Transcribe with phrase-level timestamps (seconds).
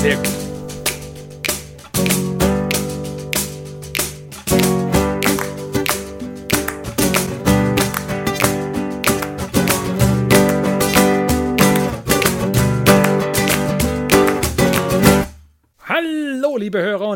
[0.00, 0.16] Sehr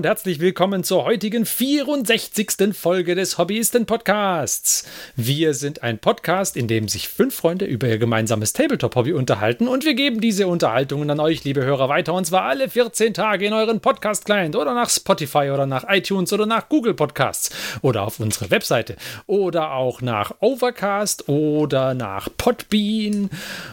[0.05, 2.75] und herzlich willkommen zur heutigen 64.
[2.75, 4.85] Folge des Hobbyisten Podcasts.
[5.17, 9.87] Wir sind ein Podcast, in dem sich fünf Freunde über ihr gemeinsames Tabletop-Hobby unterhalten und
[9.87, 13.55] wir geben diese Unterhaltungen an euch, liebe Hörer, weiter und zwar alle 14 Tage in
[13.55, 17.49] euren Podcast-Client oder nach Spotify oder nach iTunes oder nach Google Podcasts
[17.81, 23.31] oder auf unsere Webseite oder auch nach Overcast oder nach Podbean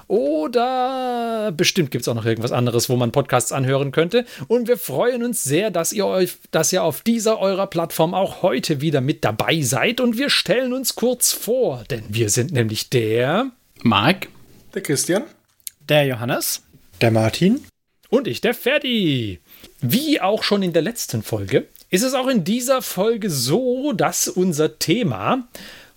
[0.07, 4.77] oder bestimmt gibt es auch noch irgendwas anderes, wo man Podcasts anhören könnte und wir
[4.77, 6.20] freuen uns sehr, dass ihr euch,
[6.51, 10.73] dass ihr auf dieser eurer Plattform auch heute wieder mit dabei seid und wir stellen
[10.73, 13.51] uns kurz vor, denn wir sind nämlich der
[13.83, 14.27] Marc,
[14.73, 15.23] Der Christian.
[15.89, 16.63] Der Johannes.
[17.01, 17.65] Der Martin.
[18.09, 19.39] und ich, der Ferdi.
[19.81, 24.27] Wie auch schon in der letzten Folge ist es auch in dieser Folge so, dass
[24.27, 25.47] unser Thema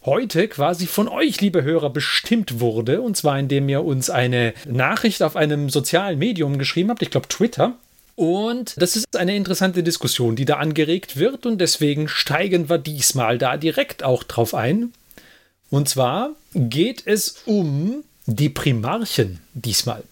[0.04, 3.00] heute quasi von euch, liebe Hörer, bestimmt wurde.
[3.00, 7.28] Und zwar indem ihr uns eine Nachricht auf einem sozialen Medium geschrieben habt, ich glaube
[7.28, 7.74] Twitter.
[8.16, 11.46] Und das ist eine interessante Diskussion, die da angeregt wird.
[11.46, 14.92] Und deswegen steigen wir diesmal da direkt auch drauf ein.
[15.70, 20.04] Und zwar geht es um die Primarchen diesmal.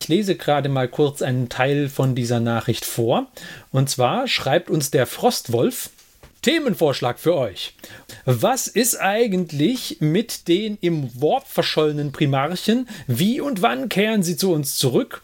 [0.00, 3.26] Ich lese gerade mal kurz einen Teil von dieser Nachricht vor.
[3.72, 5.90] Und zwar schreibt uns der Frostwolf
[6.42, 7.74] Themenvorschlag für euch.
[8.24, 12.88] Was ist eigentlich mit den im Warp verschollenen Primarchen?
[13.08, 15.20] Wie und wann kehren sie zu uns zurück?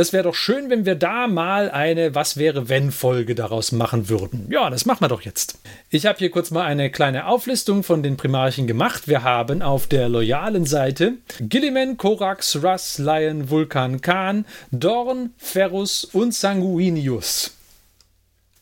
[0.00, 4.08] Das wäre doch schön, wenn wir da mal eine Was wäre wenn Folge daraus machen
[4.08, 4.48] würden.
[4.50, 5.58] Ja, das machen wir doch jetzt.
[5.90, 9.08] Ich habe hier kurz mal eine kleine Auflistung von den Primarchen gemacht.
[9.08, 16.32] Wir haben auf der loyalen Seite Gilliman, Korax, Russ, Lion, Vulkan, Khan, Dorn, Ferrus und
[16.32, 17.54] Sanguinius.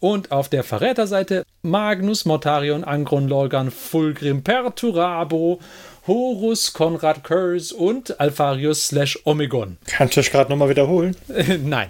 [0.01, 5.61] Und auf der Verräterseite Magnus, Mortarion, Angron, Lorgan, Fulgrim, Perturabo,
[6.09, 9.77] Horus, Konrad Kurz und Alpharius slash Omegon.
[9.85, 11.15] Kannst du das gerade nochmal wiederholen?
[11.63, 11.89] Nein.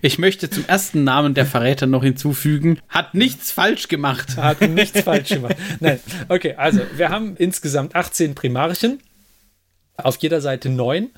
[0.00, 4.38] ich möchte zum ersten Namen der Verräter noch hinzufügen, hat nichts falsch gemacht.
[4.38, 5.56] Hat nichts falsch gemacht.
[5.80, 6.00] Nein.
[6.28, 9.00] Okay, also wir haben insgesamt 18 Primarchen.
[9.96, 11.10] Auf jeder Seite neun.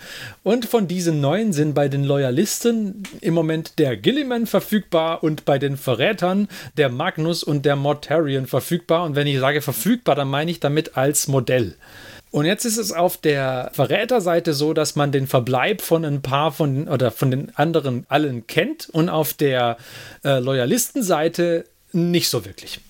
[0.43, 5.59] Und von diesen neun sind bei den Loyalisten im Moment der Gilliman verfügbar und bei
[5.59, 9.05] den Verrätern der Magnus und der Mortarion verfügbar.
[9.05, 11.75] Und wenn ich sage verfügbar, dann meine ich damit als Modell.
[12.31, 16.53] Und jetzt ist es auf der Verräterseite so, dass man den Verbleib von ein paar
[16.53, 19.79] von oder von den anderen allen kennt und auf der
[20.25, 22.81] äh, Loyalistenseite nicht so wirklich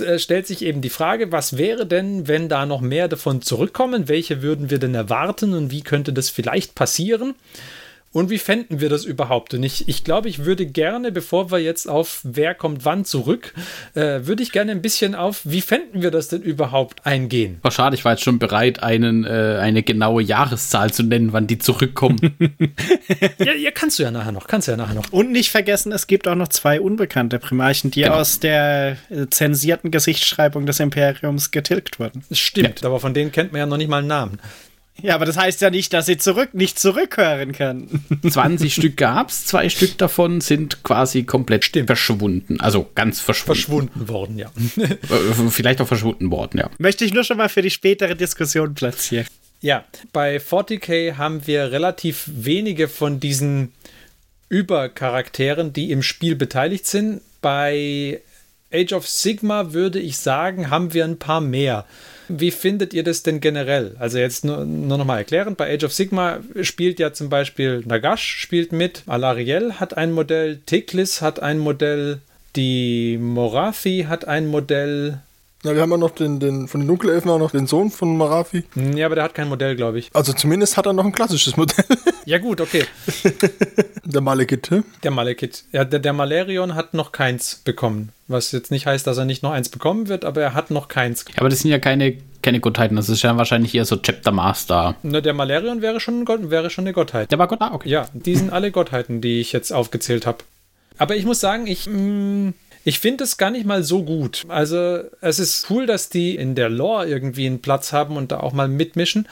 [0.00, 4.08] äh, stellt sich eben die Frage, was wäre denn, wenn da noch mehr davon zurückkommen?
[4.08, 7.34] Welche würden wir denn erwarten und wie könnte das vielleicht passieren?
[8.12, 9.54] Und wie fänden wir das überhaupt?
[9.54, 13.54] Und ich, ich glaube, ich würde gerne, bevor wir jetzt auf wer kommt wann zurück,
[13.94, 17.58] äh, würde ich gerne ein bisschen auf, wie fänden wir das denn überhaupt eingehen?
[17.62, 21.46] War schade, ich war jetzt schon bereit, einen, äh, eine genaue Jahreszahl zu nennen, wann
[21.46, 22.18] die zurückkommen.
[23.38, 25.10] ja, ja, kannst du ja nachher noch, kannst du ja nachher noch.
[25.10, 28.16] Und nicht vergessen, es gibt auch noch zwei unbekannte Primarchen, die Genau.
[28.16, 32.24] aus der äh, zensierten Gesichtsschreibung des Imperiums getilgt wurden.
[32.28, 34.38] Das stimmt, aber von denen kennt man ja noch nicht mal einen Namen.
[35.00, 38.04] Ja, aber das heißt ja nicht, dass sie zurück nicht zurückhören können.
[38.28, 42.60] 20 Stück gab's, zwei Stück davon sind quasi komplett verschwunden.
[42.60, 43.60] Also ganz verschwunden.
[43.60, 44.50] Verschwunden worden, ja.
[44.82, 46.70] Äh, Vielleicht auch verschwunden worden, ja.
[46.78, 49.26] Möchte ich nur schon mal für die spätere Diskussion platzieren.
[49.60, 53.72] Ja, bei 40k haben wir relativ wenige von diesen
[54.48, 57.22] Übercharakteren, die im Spiel beteiligt sind.
[57.40, 58.20] Bei
[58.72, 61.86] Age of Sigma würde ich sagen, haben wir ein paar mehr.
[62.28, 63.96] Wie findet ihr das denn generell?
[63.98, 65.56] Also jetzt nur, nur noch mal erklären.
[65.56, 70.60] Bei Age of Sigma spielt ja zum Beispiel Nagash spielt mit, Alariel hat ein Modell,
[70.66, 72.20] Teklis hat ein Modell,
[72.56, 75.20] die Morathi hat ein Modell.
[75.64, 78.16] Ja, wir haben ja noch den, den von den Dunkelelfen auch noch den Sohn von
[78.16, 78.64] Marafi.
[78.74, 80.10] Hm, Ja, aber der hat kein Modell, glaube ich.
[80.12, 81.84] Also zumindest hat er noch ein klassisches Modell.
[82.24, 82.84] Ja gut, okay.
[84.04, 84.70] der Malekith.
[84.70, 84.82] hä?
[85.02, 85.64] Der Malekith.
[85.72, 88.10] Ja, der, der Malerion hat noch keins bekommen.
[88.28, 90.86] Was jetzt nicht heißt, dass er nicht noch eins bekommen wird, aber er hat noch
[90.86, 91.24] keins.
[91.28, 94.30] Ja, aber das sind ja keine, keine Gottheiten, das ist ja wahrscheinlich eher so Chapter
[94.30, 94.94] Master.
[95.02, 97.32] Na, der Malerion wäre schon, ein Gott, wäre schon eine Gottheit.
[97.32, 97.88] Der war Gott, ah, okay.
[97.88, 100.38] Ja, die sind alle Gottheiten, die ich jetzt aufgezählt habe.
[100.98, 102.50] Aber ich muss sagen, ich, mm,
[102.84, 104.44] ich finde es gar nicht mal so gut.
[104.48, 108.40] Also, es ist cool, dass die in der Lore irgendwie einen Platz haben und da
[108.40, 109.28] auch mal mitmischen.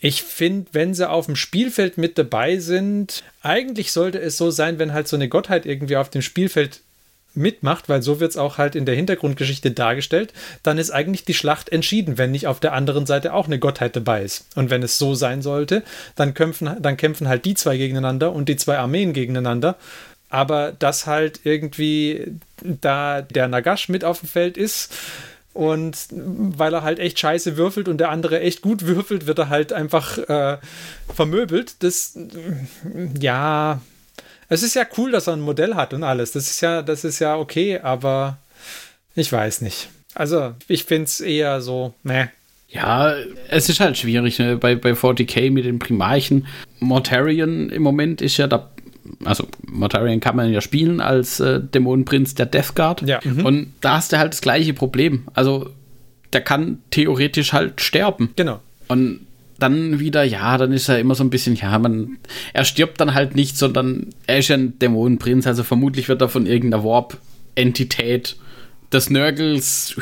[0.00, 4.78] Ich finde, wenn sie auf dem Spielfeld mit dabei sind, eigentlich sollte es so sein,
[4.78, 6.80] wenn halt so eine Gottheit irgendwie auf dem Spielfeld
[7.36, 11.34] mitmacht, weil so wird es auch halt in der Hintergrundgeschichte dargestellt, dann ist eigentlich die
[11.34, 14.46] Schlacht entschieden, wenn nicht auf der anderen Seite auch eine Gottheit dabei ist.
[14.54, 15.82] Und wenn es so sein sollte,
[16.16, 19.76] dann kämpfen, dann kämpfen halt die zwei gegeneinander und die zwei Armeen gegeneinander.
[20.28, 24.92] Aber dass halt irgendwie da der Nagash mit auf dem Feld ist,
[25.54, 29.48] und weil er halt echt scheiße würfelt und der andere echt gut würfelt, wird er
[29.48, 30.58] halt einfach äh,
[31.14, 31.76] vermöbelt.
[31.78, 32.18] Das,
[33.20, 33.80] ja,
[34.48, 36.32] es ist ja cool, dass er ein Modell hat und alles.
[36.32, 38.38] Das ist ja, das ist ja okay, aber
[39.14, 39.88] ich weiß nicht.
[40.14, 42.26] Also, ich finde es eher so, meh.
[42.68, 43.14] Ja,
[43.48, 44.56] es ist halt schwierig ne?
[44.56, 46.48] bei, bei 40k mit den Primarchen.
[46.80, 48.73] Mortarion im Moment ist ja da
[49.24, 53.02] also Mortarion kann man ja spielen als äh, Dämonenprinz der Death Guard.
[53.02, 53.20] Ja.
[53.22, 53.44] Mhm.
[53.44, 55.24] Und da hast du halt das gleiche Problem.
[55.34, 55.70] Also
[56.32, 58.30] der kann theoretisch halt sterben.
[58.36, 58.60] Genau.
[58.88, 59.20] Und
[59.58, 62.18] dann wieder, ja, dann ist er immer so ein bisschen, ja, man,
[62.52, 66.28] er stirbt dann halt nicht, sondern er ist ja ein Dämonenprinz, also vermutlich wird er
[66.28, 68.36] von irgendeiner Warp-Entität
[68.92, 69.96] des Nörgels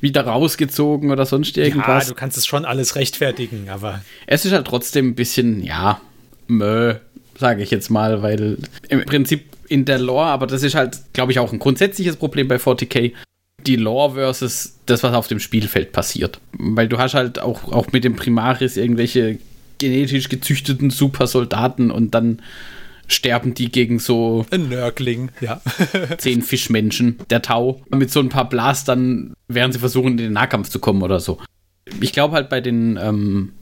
[0.00, 2.04] wieder rausgezogen oder sonst irgendwas.
[2.04, 4.02] Ja, du kannst es schon alles rechtfertigen, aber.
[4.26, 6.00] Es ist halt trotzdem ein bisschen, ja,
[6.46, 6.94] mö,
[7.38, 8.58] sage ich jetzt mal, weil
[8.88, 12.48] im Prinzip in der Lore, aber das ist halt, glaube ich, auch ein grundsätzliches Problem
[12.48, 13.12] bei 40k,
[13.66, 16.40] die Lore versus das, was auf dem Spielfeld passiert.
[16.52, 19.38] Weil du hast halt auch, auch mit dem Primaris irgendwelche
[19.78, 22.42] genetisch gezüchteten Supersoldaten und dann
[23.08, 25.60] sterben die gegen so ein Nörgling, ja.
[26.18, 27.82] zehn Fischmenschen, der Tau.
[27.90, 31.38] Mit so ein paar Blastern werden sie versuchen, in den Nahkampf zu kommen oder so.
[32.00, 33.52] Ich glaube halt bei den ähm,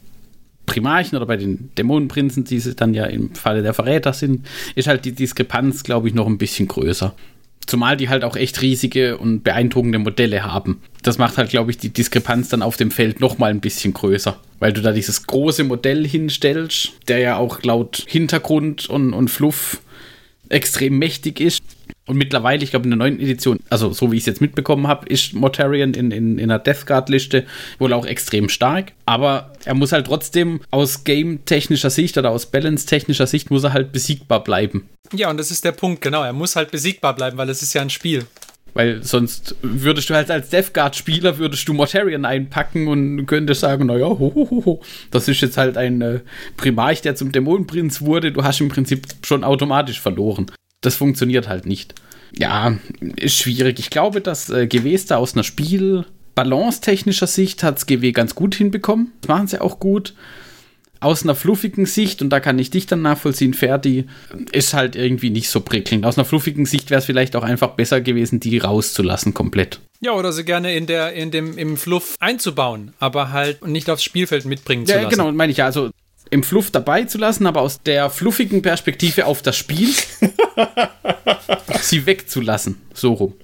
[0.70, 4.46] Primarchen oder bei den Dämonenprinzen, die sie dann ja im Falle der Verräter sind,
[4.76, 7.12] ist halt die Diskrepanz, glaube ich, noch ein bisschen größer.
[7.66, 10.80] Zumal die halt auch echt riesige und beeindruckende Modelle haben.
[11.02, 13.92] Das macht halt, glaube ich, die Diskrepanz dann auf dem Feld noch mal ein bisschen
[13.92, 14.38] größer.
[14.60, 19.80] Weil du da dieses große Modell hinstellst, der ja auch laut Hintergrund und, und Fluff
[20.48, 21.62] extrem mächtig ist.
[22.10, 24.88] Und mittlerweile, ich glaube in der neunten Edition, also so wie ich es jetzt mitbekommen
[24.88, 27.44] habe, ist Mortarion in, in, in der Death Guard-Liste
[27.78, 28.90] wohl auch extrem stark.
[29.06, 33.92] Aber er muss halt trotzdem aus game-technischer Sicht oder aus balance-technischer Sicht muss er halt
[33.92, 34.88] besiegbar bleiben.
[35.12, 36.24] Ja, und das ist der Punkt, genau.
[36.24, 38.26] Er muss halt besiegbar bleiben, weil es ist ja ein Spiel.
[38.74, 43.86] Weil sonst würdest du halt als Death Guard-Spieler würdest du Mortarion einpacken und könntest sagen,
[43.86, 46.20] naja, ho, ho, ho, das ist jetzt halt ein äh,
[46.56, 48.32] Primarch, der zum Dämonenprinz wurde.
[48.32, 50.50] Du hast im Prinzip schon automatisch verloren.
[50.80, 51.94] Das funktioniert halt nicht.
[52.36, 52.76] Ja,
[53.16, 53.78] ist schwierig.
[53.78, 59.12] Ich glaube, dass äh, Gewesta aus einer Spiel-Balance-technischer Sicht hat es GW ganz gut hinbekommen.
[59.20, 60.14] Das machen sie auch gut.
[61.02, 64.04] Aus einer fluffigen Sicht, und da kann ich dich dann nachvollziehen, Ferdi,
[64.52, 66.04] ist halt irgendwie nicht so prickelnd.
[66.04, 69.80] Aus einer fluffigen Sicht wäre es vielleicht auch einfach besser gewesen, die rauszulassen komplett.
[70.00, 74.04] Ja, oder sie gerne in der, in dem, im Fluff einzubauen, aber halt nicht aufs
[74.04, 75.04] Spielfeld mitbringen ja, zu lassen.
[75.04, 75.66] Ja, genau, meine ich ja.
[75.66, 75.90] Also
[76.30, 79.90] im Fluff dabei zu lassen, aber aus der fluffigen Perspektive auf das Spiel
[81.80, 82.80] sie wegzulassen.
[82.94, 83.34] So rum.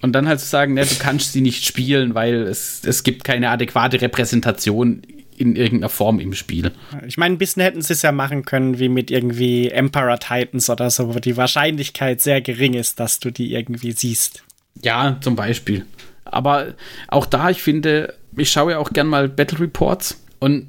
[0.00, 3.24] Und dann halt zu sagen, ne, du kannst sie nicht spielen, weil es, es gibt
[3.24, 5.02] keine adäquate Repräsentation
[5.36, 6.72] in irgendeiner Form im Spiel.
[7.06, 10.68] Ich meine, ein bisschen hätten sie es ja machen können, wie mit irgendwie Emperor Titans
[10.68, 14.42] oder so, wo die Wahrscheinlichkeit sehr gering ist, dass du die irgendwie siehst.
[14.82, 15.84] Ja, zum Beispiel.
[16.24, 16.74] Aber
[17.08, 20.68] auch da, ich finde, ich schaue ja auch gern mal Battle Reports und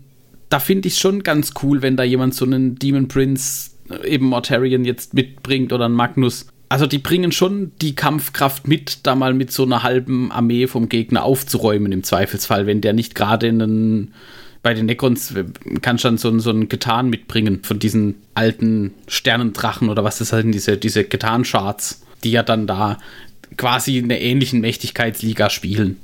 [0.49, 4.27] da finde ich schon ganz cool, wenn da jemand so einen Demon Prince, äh, eben
[4.27, 6.47] Mortarion jetzt mitbringt oder einen Magnus.
[6.69, 10.87] Also die bringen schon die Kampfkraft mit, da mal mit so einer halben Armee vom
[10.87, 14.13] Gegner aufzuräumen im Zweifelsfall, wenn der nicht gerade einen
[14.61, 15.33] bei den Necrons
[15.81, 20.33] kannst du dann so, so ein Getan mitbringen von diesen alten Sternendrachen oder was das
[20.33, 22.97] halt, diese, diese Getan-Charts, die ja dann da
[23.55, 25.97] quasi in der ähnlichen Mächtigkeitsliga spielen.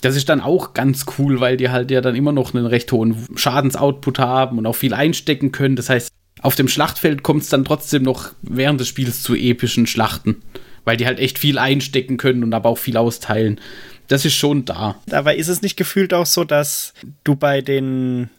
[0.00, 2.90] Das ist dann auch ganz cool, weil die halt ja dann immer noch einen recht
[2.92, 5.76] hohen Schadensoutput haben und auch viel einstecken können.
[5.76, 9.86] Das heißt, auf dem Schlachtfeld kommt es dann trotzdem noch während des Spiels zu epischen
[9.86, 10.42] Schlachten,
[10.84, 13.60] weil die halt echt viel einstecken können und aber auch viel austeilen.
[14.06, 14.96] Das ist schon da.
[15.10, 18.30] Aber ist es nicht gefühlt auch so, dass du bei den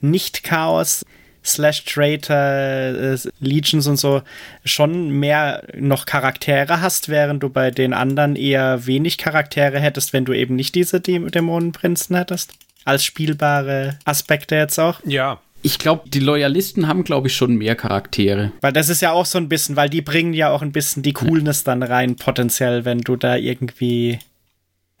[0.00, 1.04] Nicht-Chaos
[1.44, 4.22] Slash Traitor, äh, Legions und so
[4.64, 10.24] schon mehr noch Charaktere hast, während du bei den anderen eher wenig Charaktere hättest, wenn
[10.24, 12.52] du eben nicht diese Dä Dämonenprinzen hättest?
[12.84, 15.00] Als spielbare Aspekte jetzt auch?
[15.04, 15.40] Ja.
[15.60, 18.52] Ich glaube, die Loyalisten haben, glaube ich, schon mehr Charaktere.
[18.60, 21.02] Weil das ist ja auch so ein bisschen, weil die bringen ja auch ein bisschen
[21.02, 24.20] die Coolness dann rein, potenziell, wenn du da irgendwie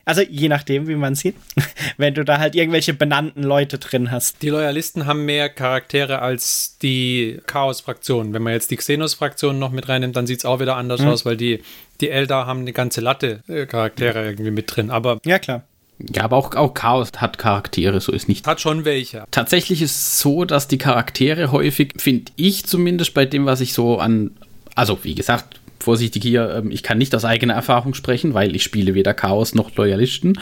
[0.08, 1.36] also je nachdem, wie man sieht.
[1.98, 4.40] Wenn du da halt irgendwelche benannten Leute drin hast.
[4.40, 8.32] Die Loyalisten haben mehr Charaktere als die Chaos-Fraktion.
[8.32, 11.08] Wenn man jetzt die Xenos-Fraktion noch mit reinnimmt, dann sieht es auch wieder anders mhm.
[11.08, 11.62] aus, weil die,
[12.00, 14.90] die Eldar haben eine ganze Latte äh, Charaktere irgendwie mit drin.
[14.90, 15.64] Aber ja, klar.
[15.98, 18.46] Ja, aber auch, auch Chaos hat Charaktere, so ist nicht.
[18.46, 19.24] Hat schon welche.
[19.30, 23.74] Tatsächlich ist es so, dass die Charaktere häufig, finde ich zumindest bei dem, was ich
[23.74, 24.30] so an,
[24.74, 28.62] also wie gesagt, vorsichtig hier, ähm, ich kann nicht aus eigener Erfahrung sprechen, weil ich
[28.62, 30.38] spiele weder Chaos noch Loyalisten.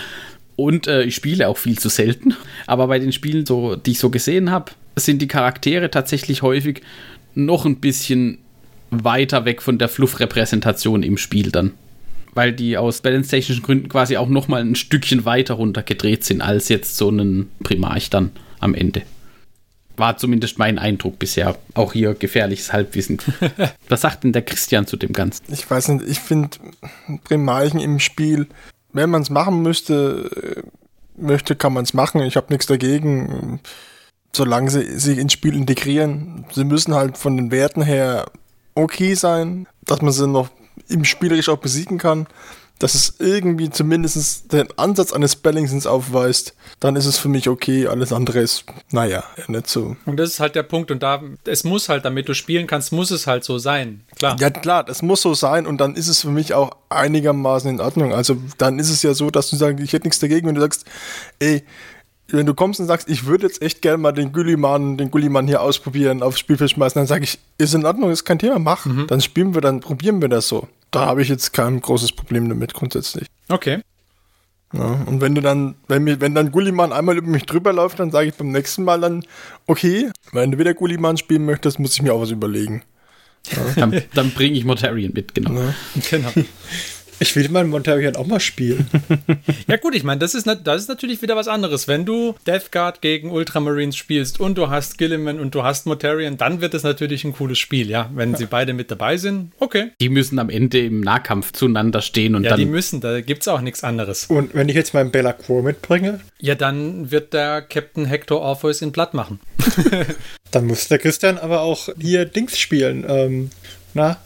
[0.57, 2.35] Und äh, ich spiele auch viel zu selten.
[2.67, 6.81] Aber bei den Spielen, so, die ich so gesehen habe, sind die Charaktere tatsächlich häufig
[7.35, 8.39] noch ein bisschen
[8.91, 11.73] weiter weg von der Fluff-Repräsentation im Spiel dann.
[12.35, 16.69] Weil die aus balance-technischen Gründen quasi auch noch mal ein Stückchen weiter runtergedreht sind als
[16.69, 19.03] jetzt so ein Primarch dann am Ende.
[19.97, 21.57] War zumindest mein Eindruck bisher.
[21.75, 23.19] Auch hier gefährliches Halbwissen.
[23.89, 25.45] Was sagt denn der Christian zu dem Ganzen?
[25.53, 26.59] Ich weiß nicht, ich finde
[27.25, 28.47] Primarchen im Spiel,
[28.93, 32.21] wenn man es machen müsste, äh, möchte, kann man es machen.
[32.23, 33.61] Ich habe nichts dagegen,
[34.35, 36.45] solange sie sich ins Spiel integrieren.
[36.53, 38.27] Sie müssen halt von den Werten her
[38.75, 40.51] okay sein, dass man sie noch
[40.89, 42.27] im Spielerisch auch besiegen kann
[42.79, 47.87] dass es irgendwie zumindest den Ansatz eines Balancings aufweist, dann ist es für mich okay.
[47.87, 49.97] Alles andere ist, naja, nicht so.
[50.05, 50.91] Und das ist halt der Punkt.
[50.91, 54.03] Und da, es muss halt, damit du spielen kannst, muss es halt so sein.
[54.19, 54.37] Klar.
[54.39, 55.67] Ja, klar, das muss so sein.
[55.67, 58.13] Und dann ist es für mich auch einigermaßen in Ordnung.
[58.13, 60.61] Also dann ist es ja so, dass du sagst, ich hätte nichts dagegen, wenn du
[60.61, 60.85] sagst,
[61.39, 61.65] ey,
[62.29, 65.47] wenn du kommst und sagst, ich würde jetzt echt gerne mal den Gulliman, den Gulliman
[65.47, 68.85] hier ausprobieren, aufs Spielfeld schmeißen, dann sage ich, ist in Ordnung, ist kein Thema, mach.
[68.85, 69.07] Mhm.
[69.07, 72.49] Dann spielen wir, dann probieren wir das so da habe ich jetzt kein großes Problem
[72.49, 73.27] damit grundsätzlich.
[73.49, 73.83] Okay.
[74.73, 78.01] Ja, und wenn du dann, wenn, mir, wenn dann Gulliman einmal über mich drüber läuft,
[78.01, 79.25] dann sage ich beim nächsten Mal dann,
[79.67, 82.83] okay, wenn du wieder Gulliman spielen möchtest, muss ich mir auch was überlegen.
[83.51, 83.63] Ja.
[83.77, 85.55] dann, dann bringe ich Mortarion mit, genau.
[85.55, 85.75] Ja.
[86.11, 86.33] Genau.
[87.19, 88.87] Ich will meinen Montarian auch mal spielen.
[89.67, 91.89] ja, gut, ich meine, das ist, das ist natürlich wieder was anderes.
[91.89, 96.37] Wenn du Death Guard gegen Ultramarines spielst und du hast Gilliman und du hast Mortarian,
[96.37, 98.11] dann wird es natürlich ein cooles Spiel, ja.
[98.15, 98.39] Wenn ja.
[98.39, 99.93] sie beide mit dabei sind, okay.
[100.01, 102.61] Die müssen am Ende im Nahkampf zueinander stehen und ja, dann.
[102.61, 104.27] Ja, die müssen, da gibt es auch nichts anderes.
[104.27, 106.21] Und wenn ich jetzt meinen Bellacore mitbringe?
[106.39, 109.41] Ja, dann wird der Captain Hector Orpheus in Blatt machen.
[110.51, 113.05] dann muss der Christian aber auch hier Dings spielen.
[113.09, 113.51] Ähm,
[113.95, 114.19] na,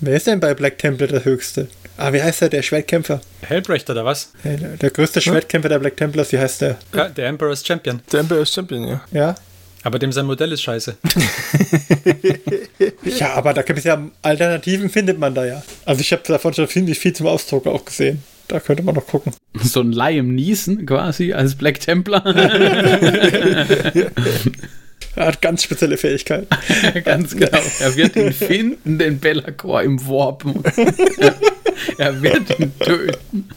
[0.00, 1.68] wer ist denn bei Black Temple der Höchste?
[1.96, 3.20] Ah, wie heißt der, der Schwertkämpfer?
[3.42, 4.32] Hellbrecht oder was?
[4.42, 6.76] Der, der größte Schwertkämpfer der Black Templars, wie heißt der?
[6.92, 8.00] Ja, der Emperor's Champion.
[8.10, 9.00] Der Emperor's Champion, ja.
[9.12, 9.34] Ja.
[9.84, 10.96] Aber dem sein Modell ist scheiße.
[13.18, 15.62] ja, aber da gibt es ja Alternativen, findet man da ja.
[15.84, 18.22] Also ich habe davon schon ziemlich viel zum Ausdruck auch gesehen.
[18.48, 19.32] Da könnte man noch gucken.
[19.62, 22.24] So ein Liam Neeson quasi als Black Templar.
[25.16, 26.48] Er hat ganz spezielle Fähigkeiten.
[27.04, 27.60] ganz genau.
[27.78, 30.44] Er wird ihn finden, den Bellacore im Warp.
[31.98, 33.48] er wird ihn töten.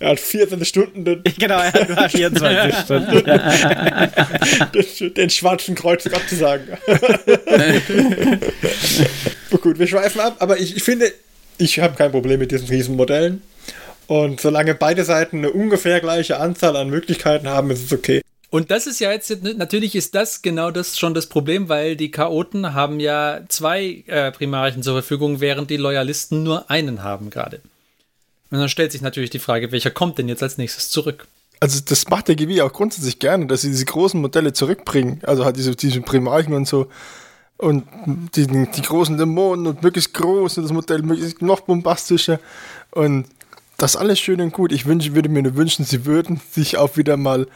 [0.00, 1.04] er hat 24 Stunden.
[1.04, 3.24] Den genau, er hat 24 Stunden.
[4.74, 6.66] den, den schwarzen Kreuz abzusagen.
[9.60, 11.12] Gut, wir schweifen ab, aber ich, ich finde,
[11.58, 13.42] ich habe kein Problem mit diesen Riesenmodellen.
[14.06, 18.22] Und solange beide Seiten eine ungefähr gleiche Anzahl an Möglichkeiten haben, ist es okay.
[18.50, 22.10] Und das ist ja jetzt, natürlich ist das genau das schon das Problem, weil die
[22.10, 27.60] Chaoten haben ja zwei äh, Primarchen zur Verfügung, während die Loyalisten nur einen haben gerade.
[28.50, 31.28] Und dann stellt sich natürlich die Frage, welcher kommt denn jetzt als nächstes zurück?
[31.60, 35.20] Also das macht der GW auch grundsätzlich gerne, dass sie diese großen Modelle zurückbringen.
[35.22, 36.88] Also halt diese, diese Primarchen und so.
[37.56, 37.84] Und
[38.34, 42.40] die, die großen Dämonen und möglichst groß und das Modell möglichst noch bombastischer.
[42.90, 43.26] Und
[43.76, 44.72] das alles schön und gut.
[44.72, 47.46] Ich wünsche, würde mir nur wünschen, sie würden sich auch wieder mal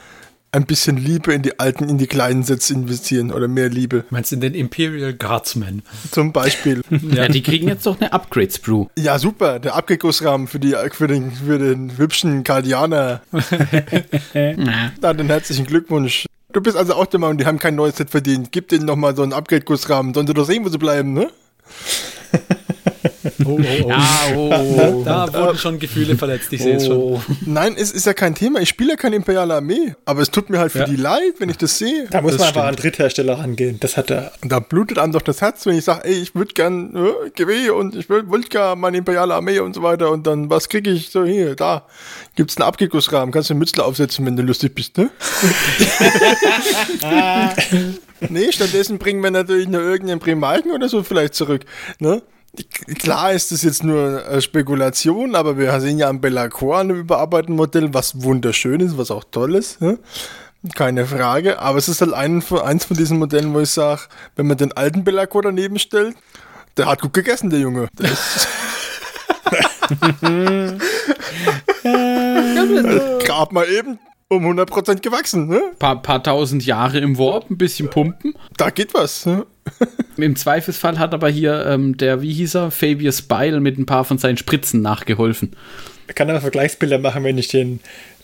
[0.55, 4.05] ein bisschen Liebe in die alten, in die kleinen Sätze investieren oder mehr Liebe.
[4.11, 5.83] Meinst du in den Imperial Guardsmen?
[6.13, 6.83] Zum Beispiel.
[6.91, 8.87] ja, die kriegen jetzt doch eine Upgrade-Sprue.
[8.97, 9.59] Ja, super.
[9.59, 10.61] Der Upgrade-Gussrahmen für,
[10.93, 13.23] für, den, für den hübschen Kardianer.
[14.35, 16.27] Na, dann herzlichen Glückwunsch.
[16.53, 18.53] Du bist also auch der Mann, die haben kein neues Set verdient.
[18.53, 20.15] Gib denen nochmal so einen Upgrade-Gussrahmen.
[20.15, 21.31] Sollen sie doch sehen, wo sie bleiben, ne?
[23.45, 23.89] Oh, oh, oh.
[23.89, 25.03] Ja, oh.
[25.05, 26.97] Da, da wurden schon Gefühle verletzt, ich sehe es schon.
[26.97, 27.23] Oh.
[27.47, 28.61] Nein, es ist ja kein Thema.
[28.61, 29.95] Ich spiele ja keine imperiale Armee.
[30.05, 30.85] Aber es tut mir halt für ja.
[30.85, 32.07] die leid, wenn ich das sehe.
[32.11, 32.59] Da muss das man stimmt.
[32.59, 33.81] aber an Dritthersteller rangehen.
[33.81, 34.33] Das hat er.
[34.43, 37.71] Da blutet einem doch das Herz, wenn ich sage, ey, ich würde gern äh, GW
[37.71, 40.11] und ich wollte gar meine imperiale Armee und so weiter.
[40.11, 41.87] Und dann, was kriege ich so hier, da?
[42.37, 43.33] Gibt es einen Abgegussrahmen?
[43.33, 45.11] Kannst du einen Mützler aufsetzen, wenn du lustig bist, ne?
[48.29, 51.65] nee, stattdessen bringen wir natürlich nur irgendeinen Primarchen oder so vielleicht zurück,
[51.99, 52.23] ne?
[52.99, 57.57] Klar ist das jetzt nur äh, Spekulation, aber wir sehen ja am Bellacore ein überarbeitetes
[57.57, 59.81] Modell, was wunderschön ist, was auch toll ist.
[59.81, 59.99] Ne?
[60.75, 61.59] Keine Frage.
[61.59, 64.03] Aber es ist halt ein, eins von diesen Modellen, wo ich sage,
[64.37, 66.17] wenn man den alten Bellacore daneben stellt,
[66.77, 67.89] der hat gut gegessen, der Junge.
[67.99, 68.49] Der ist
[73.27, 73.99] Grab mal eben
[74.35, 75.49] um 100% gewachsen.
[75.49, 75.61] Ne?
[75.79, 78.35] Paar, paar tausend Jahre im Warp, ein bisschen pumpen.
[78.57, 79.27] Da geht was.
[79.27, 79.47] Ne?
[80.17, 84.05] Im Zweifelsfall hat aber hier ähm, der, wie hieß er, Fabius Beil mit ein paar
[84.05, 85.57] von seinen Spritzen nachgeholfen.
[86.07, 87.81] Ich kann aber Vergleichsbilder machen, wenn ich den,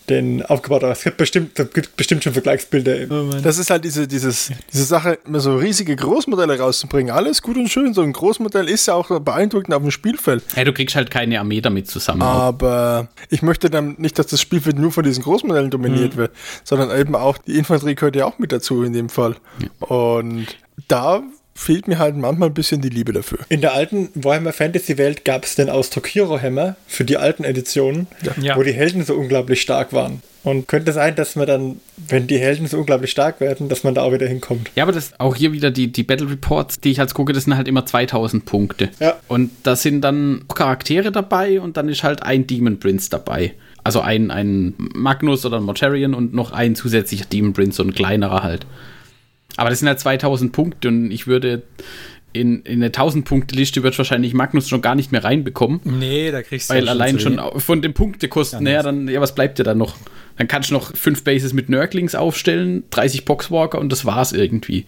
[0.09, 0.91] den aufgebaut hat.
[0.91, 3.05] Es gibt bestimmt, es gibt bestimmt schon Vergleichsbilder.
[3.41, 7.13] Das ist halt diese, dieses, diese Sache, immer so riesige Großmodelle rauszubringen.
[7.13, 7.93] Alles gut und schön.
[7.93, 10.43] So ein Großmodell ist ja auch beeindruckend auf dem Spielfeld.
[10.53, 12.21] Hey, du kriegst halt keine Armee damit zusammen.
[12.21, 16.31] Aber ich möchte dann nicht, dass das Spielfeld nur von diesen Großmodellen dominiert wird,
[16.63, 19.35] sondern eben auch die Infanterie gehört ja auch mit dazu in dem Fall.
[19.79, 20.47] Und
[20.87, 23.39] da fehlt mir halt manchmal ein bisschen die Liebe dafür.
[23.49, 27.43] In der alten Warhammer Fantasy Welt gab es den Ausdruck Hero Hammer für die alten
[27.43, 28.07] Editionen,
[28.41, 28.55] Ja.
[28.55, 30.21] wo die Helden so unglaublich stark waren.
[30.43, 33.93] Und könnte sein, dass man dann, wenn die Helden so unglaublich stark werden, dass man
[33.93, 34.71] da auch wieder hinkommt.
[34.75, 37.43] Ja, aber das auch hier wieder die, die Battle Reports, die ich als gucke, das
[37.43, 38.89] sind halt immer 2000 Punkte.
[38.99, 39.19] Ja.
[39.27, 43.53] Und da sind dann Charaktere dabei und dann ist halt ein Demon Prince dabei.
[43.83, 47.93] Also ein, ein Magnus oder ein Mortarion und noch ein zusätzlicher Demon Prince, so ein
[47.93, 48.65] kleinerer halt.
[49.57, 51.63] Aber das sind halt 2000 Punkte und ich würde
[52.33, 55.81] in, in eine 1000-Punkte-Liste wird wahrscheinlich Magnus schon gar nicht mehr reinbekommen.
[55.83, 59.35] Nee, da kriegst du Weil ja allein schon von den Punktekosten her, dann, ja, was
[59.35, 59.97] bleibt dir dann noch?
[60.37, 64.85] Dann kannst du noch fünf Bases mit Nurglings aufstellen, 30 Boxwalker und das war's irgendwie.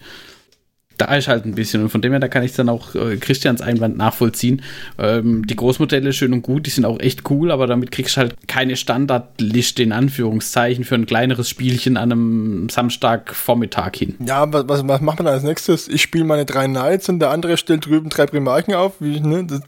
[0.96, 3.16] Da ist halt ein bisschen und von dem her, da kann ich dann auch äh,
[3.16, 4.62] Christians Einwand nachvollziehen.
[4.98, 8.20] Ähm, die Großmodelle schön und gut, die sind auch echt cool, aber damit kriegst du
[8.20, 14.14] halt keine Standardliste in Anführungszeichen für ein kleineres Spielchen an einem Samstagvormittag hin.
[14.24, 15.88] Ja, was, was, macht man als nächstes?
[15.88, 18.94] Ich spiele meine drei Knights und der andere stellt drüben drei Primarchen auf.
[19.00, 19.44] Wie, ne?
[19.44, 19.60] Das,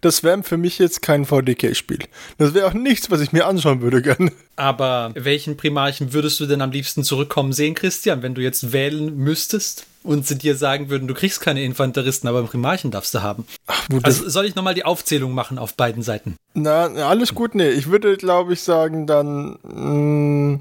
[0.00, 2.00] das wäre für mich jetzt kein VDK-Spiel.
[2.38, 4.32] Das wäre auch nichts, was ich mir anschauen würde gerne.
[4.56, 9.16] Aber welchen Primarchen würdest du denn am liebsten zurückkommen sehen, Christian, wenn du jetzt wählen
[9.16, 13.22] müsstest und sie dir sagen würden, du kriegst keine Infanteristen, aber einen Primarchen darfst du
[13.22, 13.46] haben?
[13.90, 16.36] Gut, das- Also soll ich nochmal die Aufzählung machen auf beiden Seiten?
[16.54, 17.68] Na, na, alles gut, nee.
[17.70, 20.60] Ich würde, glaube ich, sagen, dann mh,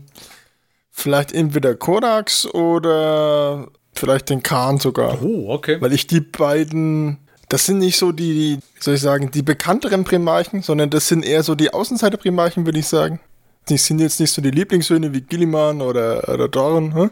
[0.92, 5.22] vielleicht entweder Korax oder vielleicht den Khan sogar.
[5.22, 5.78] Oh, okay.
[5.82, 7.18] Weil ich die beiden,
[7.50, 11.08] das sind nicht so die, die, wie soll ich sagen, die bekannteren Primarchen, sondern das
[11.08, 13.20] sind eher so die Außenseiter-Primarchen, würde ich sagen.
[13.68, 17.10] Die sind jetzt nicht so die Lieblingssöhne wie Gilliman oder, oder Dorn hä?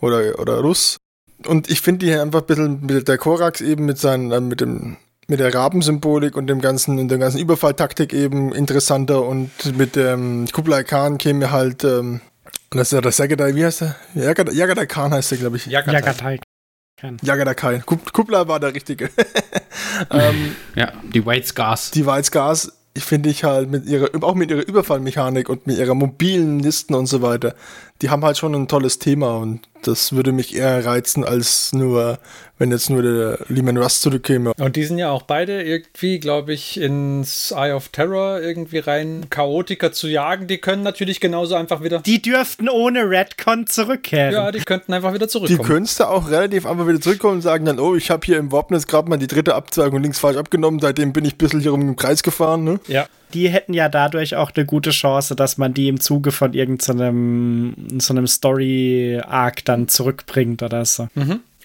[0.00, 0.96] oder, oder Russ.
[1.46, 4.60] Und ich finde die einfach ein bisschen mit der Korax eben mit seinen, äh, mit
[4.60, 4.96] dem,
[5.28, 10.46] mit der Rabensymbolik und dem ganzen, und der ganzen Überfalltaktik eben interessanter und mit dem
[10.52, 12.20] Kublai Khan käme halt, ähm,
[12.70, 13.96] das ist ja der Sagadai, wie heißt der?
[14.14, 15.66] Jagadai Jagadai Khan heißt der, glaube ich.
[15.66, 16.00] Jagatai.
[16.00, 16.40] Jagatai.
[17.22, 17.76] Jagatai.
[17.86, 19.10] Kub- Kublai war der Richtige.
[20.10, 21.90] ähm, Ja, die White Scars.
[21.90, 25.94] die Weizgas, ich finde ich halt mit ihrer, auch mit ihrer Überfallmechanik und mit ihrer
[25.94, 27.54] mobilen Listen und so weiter,
[28.02, 32.18] die haben halt schon ein tolles Thema und das würde mich eher reizen als nur,
[32.58, 34.52] wenn jetzt nur der Lehman Rust zurückkäme.
[34.58, 39.26] Und die sind ja auch beide irgendwie, glaube ich, ins Eye of Terror irgendwie rein
[39.28, 40.46] Chaotiker zu jagen.
[40.46, 41.98] Die können natürlich genauso einfach wieder.
[42.00, 44.32] Die dürften ohne Redcon zurückkehren.
[44.32, 45.68] Ja, die könnten einfach wieder Die zurückkommen.
[45.68, 48.52] könntest du auch relativ einfach wieder zurückkommen und sagen dann, oh, ich habe hier im
[48.52, 51.72] Wapnes gerade mal die dritte Abzweigung links falsch abgenommen, seitdem bin ich ein bisschen hier
[51.72, 52.80] rum im Kreis gefahren, ne?
[52.88, 53.06] ja.
[53.32, 57.74] Die hätten ja dadurch auch eine gute Chance, dass man die im Zuge von irgendeinem
[57.98, 61.08] so einem Story-Arc dann zurückbringt oder so.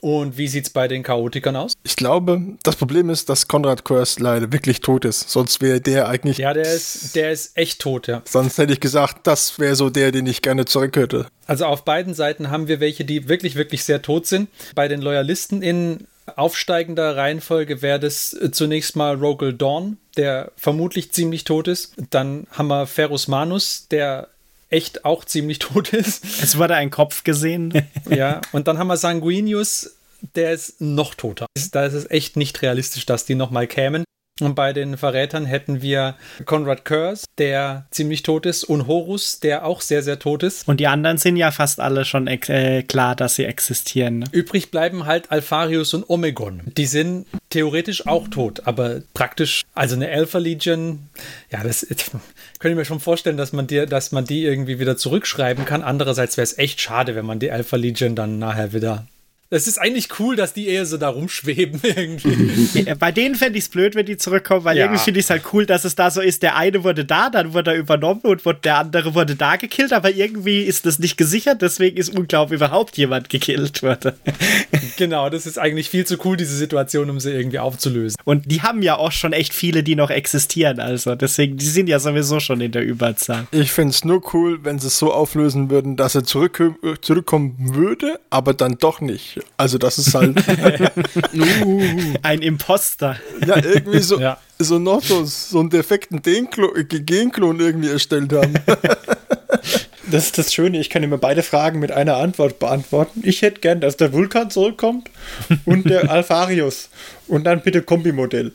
[0.01, 1.73] Und wie sieht's bei den Chaotikern aus?
[1.83, 5.29] Ich glaube, das Problem ist, dass Konrad Curse leider wirklich tot ist.
[5.29, 6.37] Sonst wäre der eigentlich.
[6.37, 8.21] Ja, der ist, der ist echt tot, ja.
[8.25, 11.27] Sonst hätte ich gesagt, das wäre so der, den ich gerne zurück hätte.
[11.47, 14.49] Also auf beiden Seiten haben wir welche, die wirklich, wirklich sehr tot sind.
[14.75, 21.11] Bei den Loyalisten in aufsteigender Reihenfolge wäre das äh, zunächst mal Rogel Dawn, der vermutlich
[21.11, 21.93] ziemlich tot ist.
[22.11, 24.29] Dann haben wir Ferus Manus, der
[24.69, 26.23] echt auch ziemlich tot ist.
[26.41, 27.73] Es wurde ein Kopf gesehen.
[28.09, 29.95] Ja, und dann haben wir Sanguinius,
[30.35, 31.45] der ist noch toter.
[31.71, 34.03] Da ist es echt nicht realistisch, dass die nochmal kämen.
[34.41, 39.65] Und bei den Verrätern hätten wir Conrad Curse, der ziemlich tot ist, und Horus, der
[39.65, 40.67] auch sehr, sehr tot ist.
[40.67, 44.19] Und die anderen sind ja fast alle schon äh, klar, dass sie existieren.
[44.19, 44.25] Ne?
[44.31, 46.61] Übrig bleiben halt Alpharius und Omegon.
[46.77, 51.09] Die sind theoretisch auch tot, aber praktisch, also eine Alpha Legion,
[51.51, 51.85] ja, das
[52.59, 55.83] könnte ich mir schon vorstellen, dass man, die, dass man die irgendwie wieder zurückschreiben kann.
[55.83, 59.05] Andererseits wäre es echt schade, wenn man die Alpha Legion dann nachher wieder.
[59.51, 62.81] Es ist eigentlich cool, dass die eher so da rumschweben irgendwie.
[62.85, 64.85] Äh, Bei denen fände ich es blöd, wenn die zurückkommen, weil Ja.
[64.85, 67.31] irgendwie finde ich es halt cool, dass es da so ist, der eine wurde da,
[67.31, 70.99] dann wurde er übernommen und wurde, der andere wurde da gekillt, aber irgendwie ist das
[70.99, 74.15] nicht gesichert, deswegen ist ob überhaupt jemand gekillt wurde.
[74.97, 78.17] genau, das ist eigentlich viel zu cool, diese Situation, um sie irgendwie aufzulösen.
[78.25, 81.89] Und die haben ja auch schon echt viele, die noch existieren, also deswegen, die sind
[81.89, 83.47] ja sowieso schon in der Überzahl.
[83.49, 86.61] Ich fände es nur cool, wenn sie es so auflösen würden, dass er zurück,
[87.01, 89.38] zurückkommen würde, aber dann doch nicht.
[89.57, 90.37] Also das ist halt
[92.23, 93.17] Ein Imposter.
[93.45, 94.37] ja irgendwie so, Ja.
[94.59, 98.53] so noch so, so einen defekten Genklon irgendwie erstellt haben.
[100.11, 103.21] Das ist das Schöne, ich kann immer beide Fragen mit einer Antwort beantworten.
[103.23, 105.07] Ich hätte gern, dass der Vulkan zurückkommt
[105.65, 106.89] und der Alpharius.
[107.27, 108.51] Und dann bitte Kombimodell.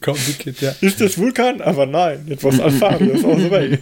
[0.00, 0.74] Kombi-Kit, ja.
[0.80, 1.60] Ist das Vulkan?
[1.60, 3.78] Aber nein, it was Alpharius all the way.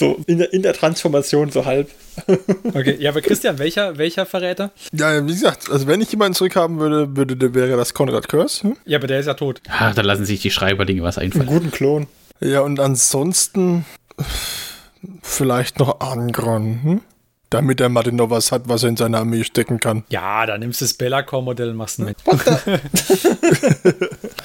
[0.00, 1.88] So, in der, in der Transformation so halb.
[2.74, 4.72] Okay, ja, aber Christian, welcher, welcher Verräter?
[4.92, 8.62] Ja, wie gesagt, also wenn ich jemanden zurückhaben würde, würde der wäre das Konrad Curse.
[8.64, 8.76] Hm?
[8.84, 9.60] Ja, aber der ist ja tot.
[9.68, 11.48] Ah, da lassen sich die Schreiberlinge was Einen einfallen.
[11.48, 12.06] guten Klon.
[12.40, 13.84] Ja, und ansonsten
[15.22, 17.00] vielleicht noch Angron, hm?
[17.50, 20.04] damit der Martin noch was hat, was er in seine Armee stecken kann.
[20.10, 22.16] Ja, dann nimmst du das Bellacore-Modell und machst mit.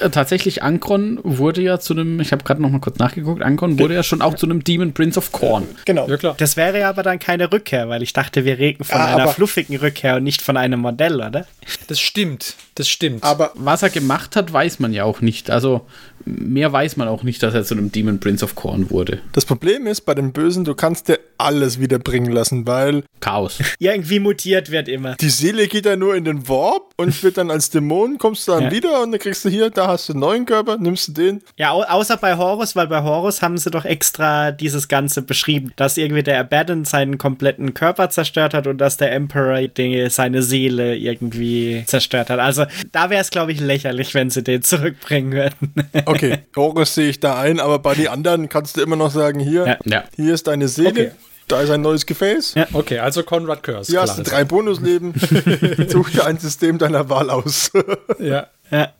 [0.06, 3.78] Äh, Tatsächlich, Ankron wurde ja zu einem, ich habe gerade noch mal kurz nachgeguckt, Ankron
[3.78, 5.64] wurde ja schon auch zu einem Demon Prince of Korn.
[5.84, 6.08] Genau.
[6.08, 6.34] Ja, klar.
[6.38, 9.22] Das wäre ja aber dann keine Rückkehr, weil ich dachte, wir reden von Ja, einer
[9.24, 11.46] aber- fluffigen Rückkehr und nicht von einem Modell, oder?
[11.88, 12.54] Das stimmt.
[12.76, 13.24] Das stimmt.
[13.24, 15.50] Aber Was er gemacht hat, weiß man ja auch nicht.
[15.50, 15.86] Also
[16.24, 19.20] mehr weiß man auch nicht, dass er zu einem Demon Prince of Korn wurde.
[19.32, 23.58] Das Problem ist bei dem Bösen, du kannst dir alles wieder bringen lassen, weil Chaos.
[23.78, 25.14] Irgendwie mutiert wird immer.
[25.16, 28.52] die Seele geht ja nur in den Warp und wird dann als Dämon, kommst du
[28.52, 28.70] dann Ja.
[28.72, 31.42] wieder und dann kriegst du hier, da hast du einen neuen Körper, nimmst du den.
[31.56, 35.72] Ja, au außer bei Horus, weil bei Horus haben sie doch extra dieses Ganze beschrieben,
[35.76, 40.42] dass irgendwie der Abaddon seinen kompletten Körper zerstört hat und dass der Emperor die, seine
[40.42, 42.38] Seele irgendwie zerstört hat.
[42.40, 45.74] Also da wäre es, glaube ich, lächerlich, wenn sie den zurückbringen würden.
[46.06, 49.40] Okay, Horus sehe ich da ein, aber bei den anderen kannst du immer noch sagen,
[49.40, 49.78] hier, Ja.
[49.84, 50.04] Ja.
[50.14, 51.10] hier ist deine Seele, Okay.
[51.48, 52.54] da ist ein neues Gefäß.
[52.54, 52.66] Ja.
[52.72, 53.90] okay, also Conrad Curse.
[53.92, 55.14] Hier hast du drei Bonusleben.
[55.88, 57.70] Such dir ein System deiner Wahl aus.
[58.18, 58.46] Ja.
[58.70, 58.92] ja.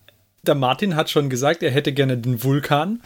[0.47, 3.03] Der Martin hat schon gesagt, er hätte gerne den Vulkan.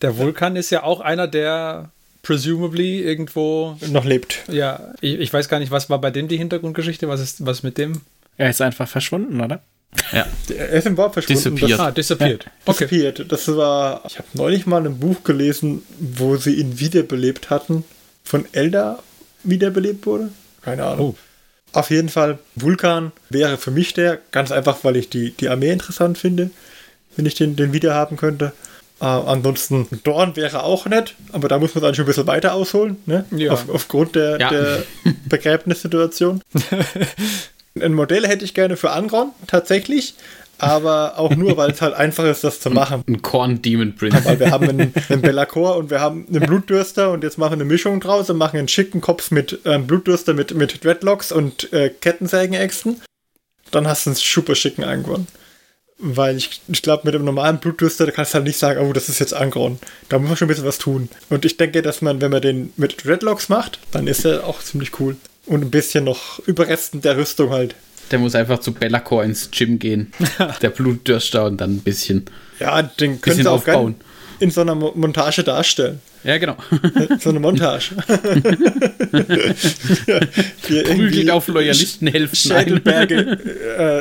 [0.00, 1.90] Der Vulkan ist ja auch einer, der
[2.22, 3.76] presumably irgendwo.
[3.90, 4.44] noch lebt.
[4.48, 7.08] Ja, ich, ich weiß gar nicht, was war bei dem die Hintergrundgeschichte?
[7.08, 8.00] Was ist was mit dem?
[8.38, 9.60] Er ist einfach verschwunden, oder?
[10.12, 10.26] Ja.
[10.48, 11.56] Er ist im Warp verschwunden.
[11.56, 11.80] Disappeared.
[11.80, 12.44] Ah, disappeared.
[12.64, 12.86] Das, Okay.
[12.86, 13.32] disappeared.
[13.32, 17.84] das war, ich habe neulich mal ein Buch gelesen, wo sie ihn wiederbelebt hatten.
[18.24, 18.98] Von Elda
[19.44, 20.30] wiederbelebt wurde.
[20.62, 21.16] Keine Ahnung.
[21.16, 21.78] Oh.
[21.78, 25.70] Auf jeden Fall, Vulkan wäre für mich der, ganz einfach, weil ich die, die Armee
[25.72, 26.50] interessant finde,
[27.16, 28.52] wenn ich den, den wieder haben könnte.
[29.00, 32.52] Äh, ansonsten, Dorn wäre auch nett, aber da muss man dann schon ein bisschen weiter
[32.54, 33.24] ausholen, ne?
[33.30, 33.52] Ja.
[33.52, 34.50] Auf, aufgrund der, Ja.
[34.50, 34.82] der
[35.28, 36.42] Begräbnissituation.
[37.80, 40.14] Ein Modell hätte ich gerne für Angron, tatsächlich,
[40.62, 43.02] aber auch nur, weil es halt einfach ist, das zu machen.
[43.08, 44.24] Ein Korn Demon Prince.
[44.24, 47.56] Weil wir haben einen, einen Bellacor und wir haben einen Blutdürster und jetzt machen wir
[47.56, 51.72] eine Mischung draus und machen einen schicken Kopf mit ähm, Blutdürster mit, mit Dreadlocks und
[51.72, 53.00] äh, Kettensägenäxten.
[53.72, 55.26] Dann hast du einen super schicken Angron.
[55.98, 58.92] Weil ich, ich glaube, mit dem normalen Blutdürster, da kannst du halt nicht sagen, oh,
[58.92, 59.80] das ist jetzt Angron.
[60.08, 61.08] Da muss man schon ein bisschen was tun.
[61.28, 64.62] Und ich denke, dass man, wenn man den mit Dreadlocks macht, dann ist er auch
[64.62, 65.16] ziemlich cool.
[65.52, 67.74] Und ein bisschen noch Überresten der Rüstung halt.
[68.10, 70.10] Der muss einfach zu Bellacore ins Gym gehen.
[70.62, 72.24] Der Blutdürster und dann ein bisschen.
[72.58, 73.96] Ja, den können sie auch aufbauen.
[74.40, 76.00] in so einer Mo Montage darstellen.
[76.24, 76.56] Ja, genau.
[77.20, 77.90] So eine Montage.
[80.68, 82.58] Irgendwie Prügelt auf Loyalistenhälften ein.
[82.64, 83.38] Schädelberge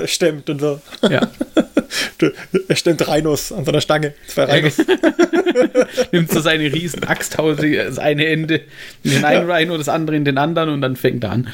[0.03, 0.81] äh, stemmt und so.
[1.09, 1.29] Ja.
[2.69, 4.13] Er stemmt Rhinos an so einer Stange.
[4.27, 4.77] Zwei Rhinos.
[6.11, 8.61] Nimmt so seine riesen Axt, haut sie das eine Ende
[9.03, 11.49] in den einen Rhino, das andere in den anderen und dann fängt er an.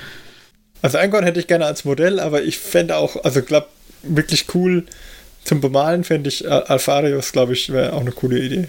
[0.83, 3.67] Also Angron hätte ich gerne als Modell, aber ich fände auch, also glaube
[4.03, 4.85] wirklich cool
[5.43, 8.67] zum Bemalen fände ich Al- Alpharius, glaube ich, wäre auch eine coole Idee.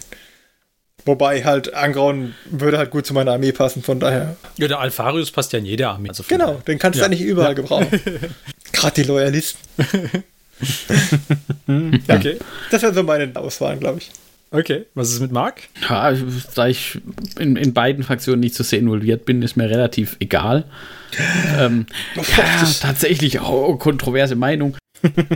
[1.09, 4.37] Wobei halt Angron würde halt gut zu meiner Armee passen, von daher.
[4.59, 6.11] Ja, der Alpharius passt ja in jede Armee.
[6.11, 7.07] Also Genau, den kannst du Ja.
[7.07, 7.89] ja nicht überall gebrauchen.
[8.73, 9.59] Gerade die Loyalisten.
[11.67, 12.19] daher.
[12.19, 12.37] Okay.
[12.71, 14.11] Das wären so meine Auswahlen, glaube ich.
[14.51, 14.85] Okay.
[14.95, 15.63] Was ist mit Marc?
[15.89, 16.13] Ja,
[16.55, 17.01] da ich
[17.39, 20.65] in, in beiden Fraktionen nicht so sehr involviert bin, ist mir relativ egal.
[21.59, 24.77] ähm, ja, tatsächlich auch kontroverse Meinung.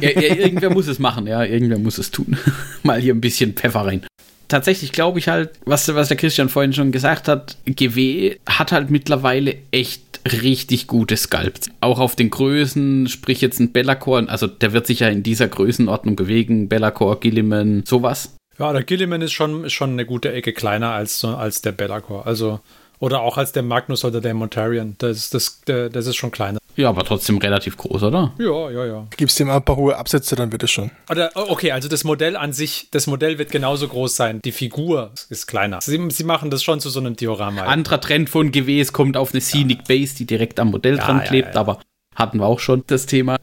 [0.03, 2.37] ja, ja, irgendwer muss es machen, ja, irgendwer muss es tun.
[2.83, 4.05] Mal hier ein bisschen Pfeffer rein.
[4.53, 8.91] Tatsächlich glaube ich halt, was, was der Christian vorhin schon gesagt hat, GW hat halt
[8.91, 11.71] mittlerweile echt richtig gute Sculpts.
[11.81, 15.49] Auch auf den Größen, sprich jetzt ein Bellacore, also der wird sich ja in dieser
[15.49, 18.37] Größenordnung bewegen, Bellacore, Gilliman, sowas.
[18.59, 22.27] Ja, der Gilliman ist schon, ist schon eine gute Ecke kleiner als, als der Bellacore.
[22.27, 22.61] Also,
[22.99, 24.97] oder auch als der Magnus oder der Montarian.
[24.99, 26.59] Das, das, das ist schon kleiner.
[26.77, 28.33] Ja, aber trotzdem relativ groß, oder?
[28.39, 29.07] Ja, ja, ja.
[29.17, 30.91] Gibst dem ein paar hohe Absätze, dann wird es schon.
[31.11, 34.41] Oder, oh, okay, also das Modell an sich, das Modell wird genauso groß sein.
[34.43, 35.81] Die Figur ist kleiner.
[35.83, 37.63] Sie, sie machen das schon zu so einem Diorama.
[37.63, 41.05] Anderer Trend von GW, es kommt auf eine Scenic Base, die direkt am Modell Ja,
[41.05, 41.61] dran ja, klebt, ja, ja.
[41.61, 41.81] aber
[42.15, 43.37] hatten wir auch schon das Thema.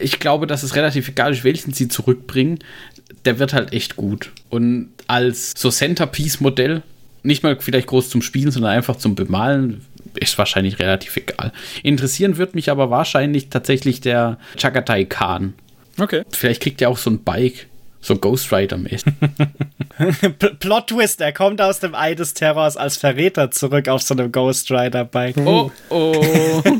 [0.00, 2.58] Ich glaube, dass es relativ egal ist, welchen sie zurückbringen.
[3.24, 4.32] Der wird halt echt gut.
[4.48, 6.82] Und als so Centerpiece-Modell,
[7.22, 9.84] nicht mal vielleicht groß zum Spielen, sondern einfach zum Bemalen,
[10.16, 11.52] ist wahrscheinlich relativ egal.
[11.82, 15.54] Interessieren wird mich aber wahrscheinlich tatsächlich der Chagatai Khan.
[15.98, 16.22] Okay.
[16.30, 17.66] Vielleicht kriegt er auch so ein Bike,
[18.00, 19.12] so Ghost Rider-mäßig.
[20.60, 24.30] Plot Twist, er kommt aus dem Ei des Terrors als Verräter zurück auf so einem
[24.30, 25.36] Ghost Rider Bike.
[25.38, 26.62] Oh, oh.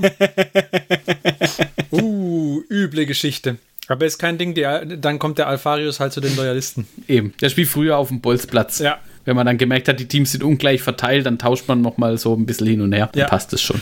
[1.92, 3.56] Uh, üble Geschichte.
[3.88, 6.86] Aber ist kein Ding, der, dann kommt der Alfarius halt zu den Loyalisten.
[7.06, 7.32] Eben.
[7.40, 8.80] Der spielt früher auf dem Bolzplatz.
[8.80, 8.98] Ja.
[9.26, 12.16] Wenn man dann gemerkt hat, die Teams sind ungleich verteilt, dann tauscht man noch mal
[12.16, 13.10] so ein bisschen hin und her.
[13.12, 13.26] Dann Ja.
[13.28, 13.80] passt es schon.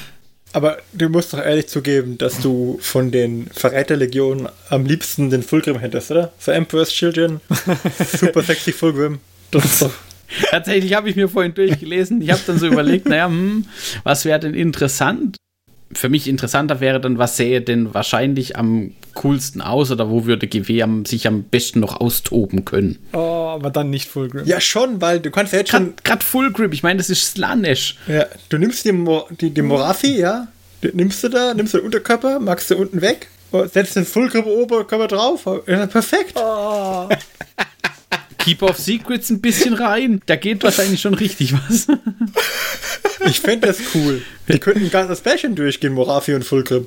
[0.52, 5.78] Aber du musst doch ehrlich zugeben, dass du von den Verräterlegionen am liebsten den Fulgrim
[5.80, 6.32] hättest, oder?
[6.38, 7.40] Für Emperor's Children.
[8.18, 9.18] Super sexy Fulgrim.
[9.50, 9.90] Das ist doch.
[10.50, 12.20] Tatsächlich habe ich mir vorhin durchgelesen.
[12.22, 13.66] Ich habe dann so überlegt, naja, hm,
[14.04, 15.36] was wäre denn interessant?
[15.94, 20.46] Für mich interessanter wäre dann, was sähe denn wahrscheinlich am coolsten aus oder wo würde
[20.46, 22.98] GW am, sich am besten noch austoben können?
[23.12, 23.18] Oh,
[23.54, 24.44] aber dann nicht Fulgrim.
[24.46, 25.94] Ja, schon, weil du kannst ja jetzt schon.
[26.02, 27.96] Gerade Full Grip, ich meine, das ist Slanesh.
[28.08, 30.48] Ja, du nimmst die, Mo die, die Morathi, ja.
[30.82, 33.28] Die nimmst du da, nimmst du den Unterkörper, machst du unten weg,
[33.72, 35.48] setzt den Fulgrim Oberkörper drauf.
[35.66, 36.34] Ja, perfekt.
[38.38, 40.20] Keeper of Secrets ein bisschen rein.
[40.26, 41.86] Da geht wahrscheinlich schon richtig was.
[43.26, 44.22] Ich fände das cool.
[44.48, 46.86] Die könnten ein ganzes Pärchen durchgehen, Morathi und Fulgrim.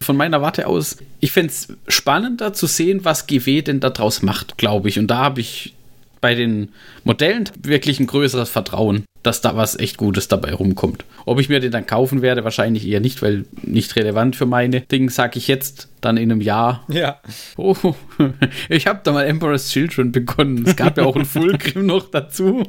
[0.00, 4.58] Von meiner Warte aus, ich fände es spannender zu sehen, was GW denn daraus macht,
[4.58, 4.98] glaube ich.
[4.98, 5.74] Und da habe ich
[6.20, 6.70] bei den
[7.04, 11.04] Modellen wirklich ein größeres Vertrauen, dass da was echt Gutes dabei rumkommt.
[11.26, 14.80] Ob ich mir den dann kaufen werde, wahrscheinlich eher nicht, weil nicht relevant für meine
[14.80, 16.84] Dinge, sage ich jetzt dann in einem Jahr.
[16.88, 17.20] Ja.
[17.56, 17.76] Oh,
[18.68, 20.64] ich habe da mal Emperor's Children begonnen.
[20.66, 22.62] Es gab ja auch ein Fulgrim noch dazu.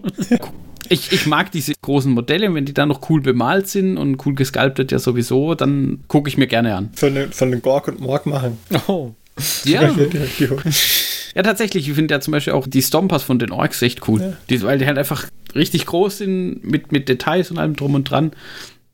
[0.90, 4.34] Ich, ich mag diese großen Modelle, wenn die dann noch cool bemalt sind und cool
[4.34, 6.90] gesculptet ja sowieso, dann gucke ich mir gerne an.
[6.96, 8.58] Von den, von den Gork und Morg machen.
[8.88, 9.12] Oh.
[9.64, 9.82] Ja,
[11.36, 11.88] ja tatsächlich.
[11.88, 14.38] Ich finde ja zum Beispiel auch die Stompers von den Orks echt cool.
[14.50, 18.10] Die, weil die halt einfach richtig groß sind mit, mit Details und allem drum und
[18.10, 18.32] dran.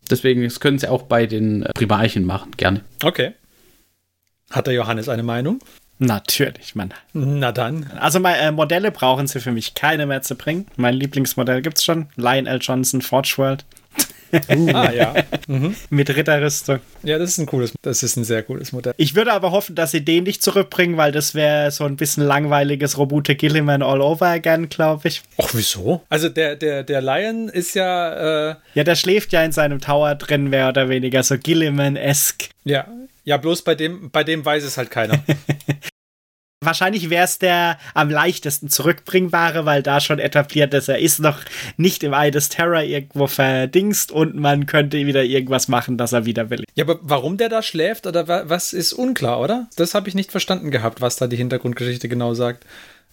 [0.09, 2.81] Deswegen, das können sie auch bei den äh, Primarchen machen, gerne.
[3.03, 3.33] Okay.
[4.51, 5.59] Hat der Johannes eine Meinung?
[5.97, 6.93] Natürlich, Mann.
[7.13, 7.89] Na dann.
[7.97, 10.67] Also mal, äh, Modelle brauchen sie für mich keine mehr zu bringen.
[10.75, 12.07] Mein Lieblingsmodell gibt's schon.
[12.17, 13.65] Lionel Johnson Forge World
[14.73, 15.13] Ah, ja.
[15.89, 16.79] mit Ritterrüstung.
[17.03, 18.93] Ja, das ist ein cooles, das ist ein sehr cooles Modell.
[18.97, 22.23] Ich würde aber hoffen, dass sie den nicht zurückbringen, weil das wäre so ein bisschen
[22.23, 25.21] langweiliges Robute Gilliman all over again, glaube ich.
[25.37, 26.01] Ach, wieso?
[26.09, 30.15] Also der, der, der Lion ist ja, äh, Ja, der schläft ja in seinem Tower
[30.15, 32.49] drin, mehr oder weniger, so Gilliman-esque.
[32.63, 32.87] ja,
[33.23, 35.23] ja, bloß bei dem, bei dem weiß es halt keiner.
[36.65, 41.39] Wahrscheinlich wäre es der am leichtesten zurückbringbare, weil da schon etabliert ist, er ist noch
[41.77, 46.25] nicht im Eye des Terror irgendwo verdingst und man könnte wieder irgendwas machen, dass er
[46.25, 46.63] wieder will.
[46.75, 49.67] ja, aber warum der da schläft oder wa was ist unklar, oder?
[49.75, 52.65] Das habe ich nicht verstanden gehabt, was da die Hintergrundgeschichte genau sagt.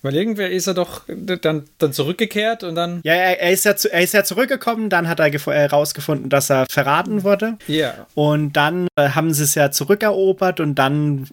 [0.03, 3.01] Weil irgendwer ist er doch dann, dann zurückgekehrt und dann.
[3.05, 7.23] Ja, er, ist ja er ist ja zurückgekommen, dann hat er herausgefunden, dass er verraten
[7.23, 7.57] wurde.
[7.69, 8.07] Ja.
[8.15, 11.29] Und dann äh, haben sie es ja zurückerobert und dann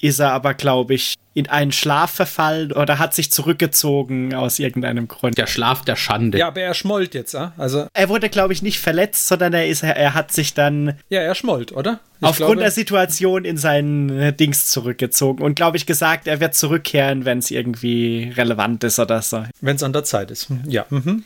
[0.00, 5.06] ist er aber, glaube ich, in einen Schlaf verfallen oder hat sich zurückgezogen aus irgendeinem
[5.08, 5.38] Grund.
[5.38, 6.38] Der Schlaf der Schande.
[6.38, 7.52] Ja, aber er schmollt jetzt, ah?
[7.56, 11.20] Also, Er wurde, glaube ich, nicht verletzt, sondern er, ist, er hat sich dann ja,
[11.20, 12.00] er schmollt, oder?
[12.20, 16.40] Ich aufgrund glaube- der Situation in seinen äh, Dings zurückgezogen und, glaube ich, gesagt, er
[16.40, 19.44] wird zurückkehren, wenn es irgendwie relevant ist oder so.
[19.60, 20.48] Wenn es an der Zeit ist.
[20.66, 20.84] Ja.
[20.90, 21.24] Mhm.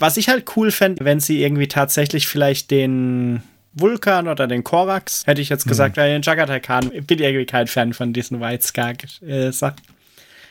[0.00, 3.42] Was ich halt cool fände, wenn sie irgendwie tatsächlich vielleicht den
[3.80, 7.46] Vulkan oder den Korax, hätte ich jetzt gesagt, weil den Jagatai Khan, ich bin irgendwie
[7.46, 9.82] kein Fan von diesen White Scar-Sachen.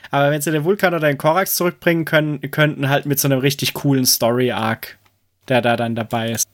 [0.09, 3.39] Aber wenn sie den Vulkan oder den Korax zurückbringen können, könnten halt mit so einem
[3.39, 4.97] richtig coolen Story-Arc,
[5.47, 6.47] der da dann dabei ist.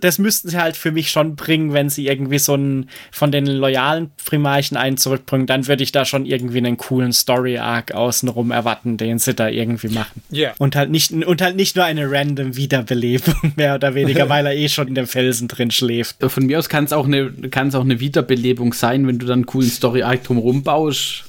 [0.00, 3.46] Das müssten sie halt für mich schon bringen, wenn sie irgendwie so einen von den
[3.46, 8.96] loyalen Primarchen einen zurückbringen, dann würde ich da schon irgendwie einen coolen Story-Arc außenrum erwarten,
[8.96, 10.22] den sie da irgendwie machen.
[10.30, 10.52] Ja.
[10.58, 14.54] Und halt nicht, und halt nicht nur eine random Wiederbelebung, mehr oder weniger, weil er
[14.54, 16.16] eh schon in dem Felsen drin schläft.
[16.20, 19.26] Von mir aus kann es auch, eine- kann es auch eine Wiederbelebung sein, wenn du
[19.26, 21.24] dann einen coolen Story-Arc drumherum baust.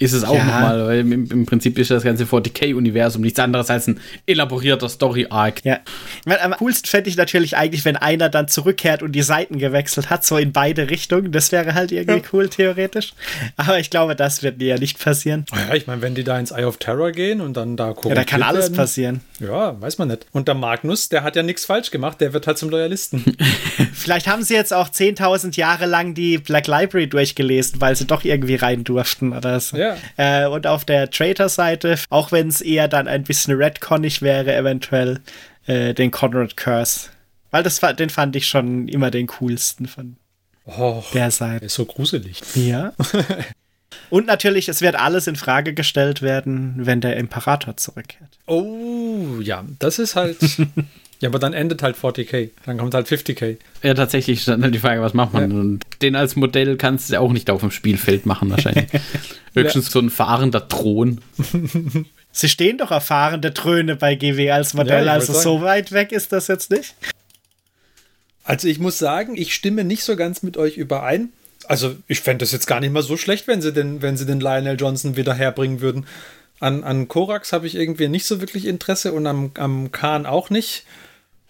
[0.00, 0.44] Ist es auch Ja.
[0.44, 5.64] nochmal, weil im, im Prinzip ist das ganze 40k-Universum nichts anderes als ein elaborierter Story-Arc.
[5.64, 5.78] Ja.
[6.20, 9.58] Ich meine, am coolsten fände ich natürlich eigentlich, wenn einer dann zurückkehrt und die Seiten
[9.58, 11.32] gewechselt hat, so in beide Richtungen.
[11.32, 13.12] Das wäre halt irgendwie cool, theoretisch.
[13.56, 15.44] Aber ich glaube, das wird ja nicht passieren.
[15.52, 17.92] Ja, ich meine, wenn die da ins Eye of Terror gehen und dann da Ja,
[17.92, 19.20] korrumpiert da kann alles werden, passieren.
[19.38, 20.26] Ja, weiß man nicht.
[20.32, 23.22] Und der Magnus, der hat ja nichts falsch gemacht, der wird halt zum Loyalisten.
[23.92, 28.24] Vielleicht haben sie jetzt auch 10.000 Jahre lang die Black Library durchgelesen, weil sie doch
[28.24, 29.76] irgendwie rein durften oder so.
[29.76, 29.89] Ja.
[30.16, 35.20] Äh, und auf der Traitor-Seite, auch wenn es eher dann ein bisschen redconnig wäre, eventuell
[35.66, 37.08] äh, den Conrad Curse.
[37.50, 40.16] Weil das, den fand ich schon immer den coolsten von
[40.66, 41.64] Oh, der der Seite.
[41.66, 42.40] ist so gruselig.
[42.54, 42.92] Ja.
[44.10, 48.38] und natürlich, es wird alles in Frage gestellt werden, wenn der Imperator zurückkehrt.
[48.46, 50.36] Oh, ja, das ist halt.
[51.20, 52.50] ja, aber dann endet halt 40k.
[52.64, 53.58] Dann kommt halt 50k.
[53.82, 55.52] Ja, tatsächlich ist dann halt die Frage, was macht man?
[55.52, 58.86] Und den als Modell kannst du auch nicht auf dem Spielfeld machen, wahrscheinlich.
[59.54, 61.20] Höchstens so ein fahrender Thron.
[62.32, 66.32] Sie stehen doch erfahrene Tröne bei GW als Modell, Ja, also so weit weg ist
[66.32, 66.94] das jetzt nicht.
[68.44, 71.30] Also ich muss sagen, ich stimme nicht so ganz mit euch überein.
[71.66, 74.26] Also, ich fände das jetzt gar nicht mal so schlecht, wenn sie den, wenn sie
[74.26, 76.06] den Lionel Johnson wieder herbringen würden.
[76.58, 80.50] An, an Korax habe ich irgendwie nicht so wirklich Interesse und am, am Khan auch
[80.50, 80.84] nicht.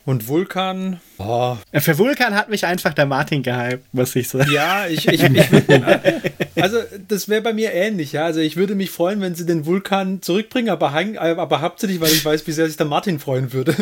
[0.06, 4.50] Und Vulkan, oh, Für Vulkan hat mich einfach der Martin gehypt, muss ich sagen.
[4.50, 8.24] ja, ich, ich, ich also das wäre bei mir ähnlich, ja.
[8.24, 12.24] Also ich würde mich freuen, wenn sie den Vulkan zurückbringen, aber, aber hauptsächlich, weil ich
[12.24, 13.76] weiß, wie sehr sich der Martin freuen würde.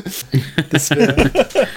[0.71, 1.15] Das wäre,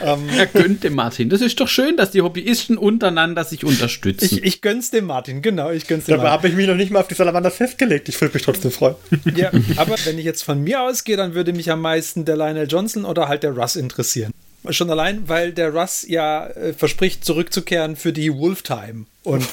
[0.04, 1.30] ähm, Er gönnt dem Martin.
[1.30, 4.25] Das ist doch schön, dass die Hobbyisten untereinander sich unterstützen.
[4.25, 6.91] ich, ich gönn's dem Martin, genau, ich gönn's dem Dabei habe ich mich noch nicht
[6.91, 8.10] mal auf die Salamander festgelegt.
[8.10, 8.95] Ich würde mich trotzdem freuen.
[9.36, 12.67] Ja, aber wenn ich jetzt von mir ausgehe, dann würde mich am meisten der Lionel
[12.67, 14.32] Johnson oder halt der Russ interessieren.
[14.69, 19.06] Schon allein, weil der Russ ja äh, verspricht, zurückzukehren für die Wolf-Time.
[19.24, 19.43] Und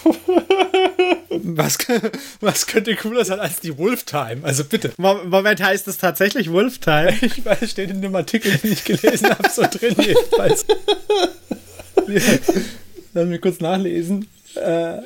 [1.31, 1.79] was,
[2.41, 4.39] was könnte cooler sein als die Wolf-Time?
[4.43, 4.93] Also bitte.
[4.99, 7.15] Mo- Moment heißt es tatsächlich Wolf-Time.
[7.23, 10.65] Ich weiß, es steht in dem Artikel, den ich gelesen habe, so drin jedenfalls.
[12.09, 12.21] Ja,
[13.13, 14.27] Lass mich kurz nachlesen.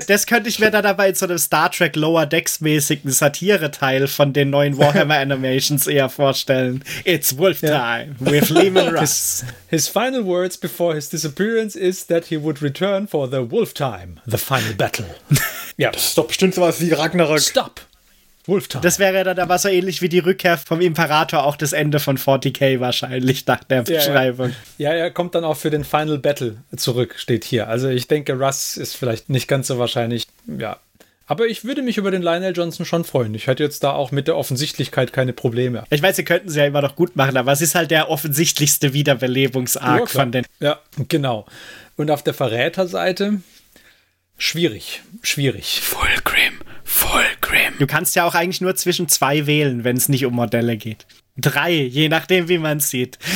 [0.06, 4.06] Das könnte ich mir dann aber in so einem Star Trek Lower Decks mäßigen Satire-Teil
[4.06, 6.82] von den neuen Warhammer Animations eher vorstellen.
[7.04, 9.44] It's Wolf Time with Lehman Russ.
[9.68, 14.20] His final words before his disappearance is that he would return for the Wolf Time,
[14.26, 15.06] the final battle.
[15.76, 17.40] ja, Das ist doch bestimmt sowas wie Ragnarök.
[17.40, 17.80] stop.
[18.44, 18.82] Wolf Time.
[18.82, 22.18] Das wäre dann aber so ähnlich wie die Rückkehr vom Imperator auch das Ende von
[22.18, 23.98] 40k wahrscheinlich nach der Ja, ja.
[23.98, 24.52] Beschreibung.
[24.78, 27.68] ja, er kommt dann auch für den Final Battle zurück, steht hier.
[27.68, 30.26] Also ich denke, Russ ist vielleicht nicht ganz so wahrscheinlich.
[30.58, 30.78] Ja.
[31.28, 33.32] Aber ich würde mich über den Lionel Johnson schon freuen.
[33.34, 35.84] Ich hätte jetzt da auch mit der Offensichtlichkeit keine Probleme.
[35.88, 38.10] Ich weiß, sie könnten sie ja immer noch gut machen, aber es ist halt der
[38.10, 40.44] offensichtlichste Wiederbelebungsarg Ja, von den.
[40.58, 41.46] Ja, genau.
[41.96, 43.40] Und auf der Verräterseite
[44.36, 45.80] schwierig, schwierig.
[45.80, 46.60] Fulgrim,
[46.92, 47.72] Fulgrim.
[47.78, 51.06] Du kannst ja auch eigentlich nur zwischen zwei wählen, wenn es nicht um Modelle geht.
[51.36, 53.18] Drei, je nachdem, wie man es sieht.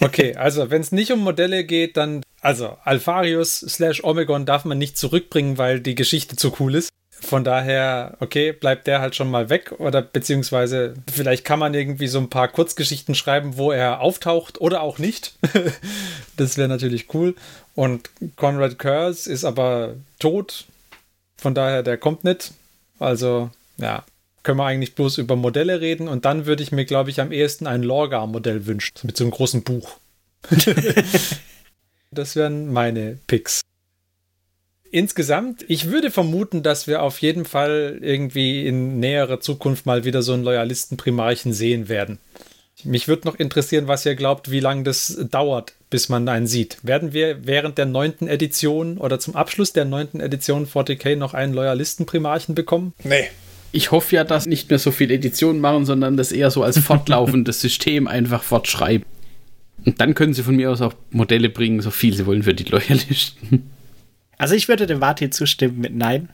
[0.00, 4.76] Okay, also wenn es nicht um Modelle geht, dann, also Alpharius slash Omegon darf man
[4.76, 6.88] nicht zurückbringen, weil die Geschichte zu cool ist.
[7.10, 12.08] Von daher, okay, bleibt der halt schon mal weg oder beziehungsweise vielleicht kann man irgendwie
[12.08, 15.34] so ein paar Kurzgeschichten schreiben, wo er auftaucht oder auch nicht.
[16.36, 17.36] das wäre natürlich cool.
[17.76, 20.64] Und Conrad Curse ist aber tot.
[21.42, 22.52] Von daher, der kommt nicht.
[23.00, 24.04] Also, ja,
[24.44, 27.32] können wir eigentlich bloß über Modelle reden und dann würde ich mir, glaube ich, am
[27.32, 28.94] ehesten ein Lorgar-Modell wünschen.
[29.02, 29.96] Mit so einem großen Buch.
[32.12, 33.60] das wären meine Picks.
[34.92, 40.22] Insgesamt, ich würde vermuten, dass wir auf jeden Fall irgendwie in näherer Zukunft mal wieder
[40.22, 42.18] so einen Loyalisten-Primarchen sehen werden.
[42.84, 46.78] Mich würde noch interessieren, was ihr glaubt, wie lange das dauert, bis man einen sieht.
[46.82, 51.54] Werden wir während der neunten Edition oder zum Abschluss der neunten Edition 40k noch einen
[51.54, 52.92] Loyalisten-Primarchen bekommen?
[53.04, 53.28] Nee.
[53.72, 56.78] Ich hoffe ja, dass nicht mehr so viele Editionen machen, sondern das eher so als
[56.84, 59.06] fortlaufendes System einfach fortschreiben.
[59.84, 62.54] Und dann können sie von mir aus auch Modelle bringen, so viel sie wollen für
[62.54, 63.70] die Loyalisten.
[64.38, 66.28] Also ich würde dem Vati zustimmen mit Nein.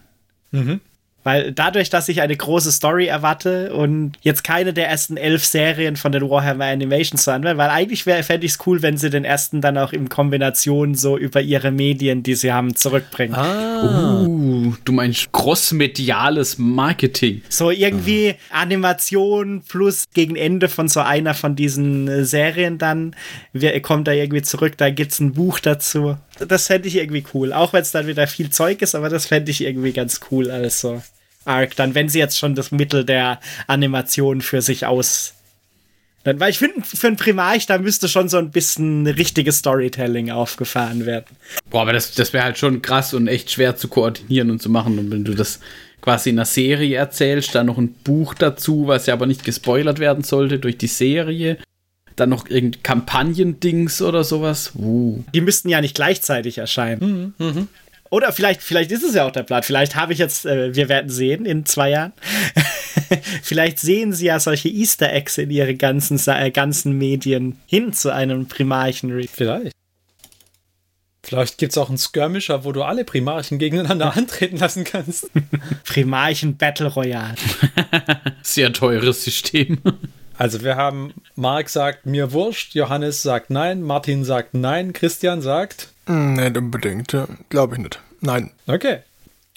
[1.28, 5.96] Weil dadurch, dass ich eine große Story erwarte und jetzt keine der ersten elf Serien
[5.96, 9.26] von den Warhammer Animations so anwenden, weil eigentlich fände ich es cool, wenn sie den
[9.26, 13.34] ersten dann auch in Kombination so über ihre Medien, die sie haben, zurückbringen.
[13.36, 17.42] Uh, du meinst crossmediales Marketing.
[17.50, 23.14] So irgendwie Animation plus gegen Ende von so einer von diesen äh, Serien dann
[23.52, 26.16] wir, kommt da irgendwie zurück, da gibt's ein Buch dazu.
[26.38, 27.52] Das fände ich irgendwie cool.
[27.52, 30.50] Auch wenn es dann wieder viel Zeug ist, aber das fände ich irgendwie ganz cool
[30.50, 31.02] als so
[31.48, 31.76] Arc.
[31.76, 35.34] Dann, wenn sie jetzt schon das Mittel der Animation für sich aus.
[36.24, 40.30] Dann, weil ich finde, für ein Primarch, da müsste schon so ein bisschen richtiges Storytelling
[40.30, 41.36] aufgefahren werden.
[41.70, 44.68] Boah, aber das, das wäre halt schon krass und echt schwer zu koordinieren und zu
[44.68, 44.98] machen.
[44.98, 45.60] Und wenn du das
[46.00, 49.98] quasi in einer Serie erzählst, dann noch ein Buch dazu, was ja aber nicht gespoilert
[49.98, 51.58] werden sollte durch die Serie.
[52.16, 54.72] Dann noch irgendein Kampagnendings oder sowas.
[54.74, 55.22] Uh.
[55.34, 57.34] Die müssten ja nicht gleichzeitig erscheinen.
[58.10, 59.62] Oder vielleicht, vielleicht ist es ja auch der Plan.
[59.62, 62.12] Vielleicht habe ich jetzt, äh, wir werden sehen in zwei Jahren.
[63.42, 68.12] vielleicht sehen sie ja solche Easter Eggs in ihren ganzen, äh, ganzen Medien hin zu
[68.12, 69.28] einem Primarchen.
[69.28, 69.72] Vielleicht.
[71.22, 75.30] Vielleicht gibt es auch einen Skirmisher, wo du alle Primarchen gegeneinander antreten lassen kannst.
[75.84, 77.34] Primarchen Battle Royale.
[78.42, 79.78] Sehr teures System.
[80.38, 85.88] Also wir haben, Mark sagt mir wurscht, Johannes sagt nein, Martin sagt nein, Christian sagt,
[86.06, 87.14] Hm, Nicht unbedingt,
[87.50, 88.00] glaube ich nicht.
[88.20, 88.50] Nein.
[88.66, 89.00] okay,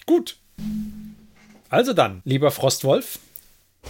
[0.06, 0.36] gut.
[1.70, 3.18] Also dann, lieber Frostwolf,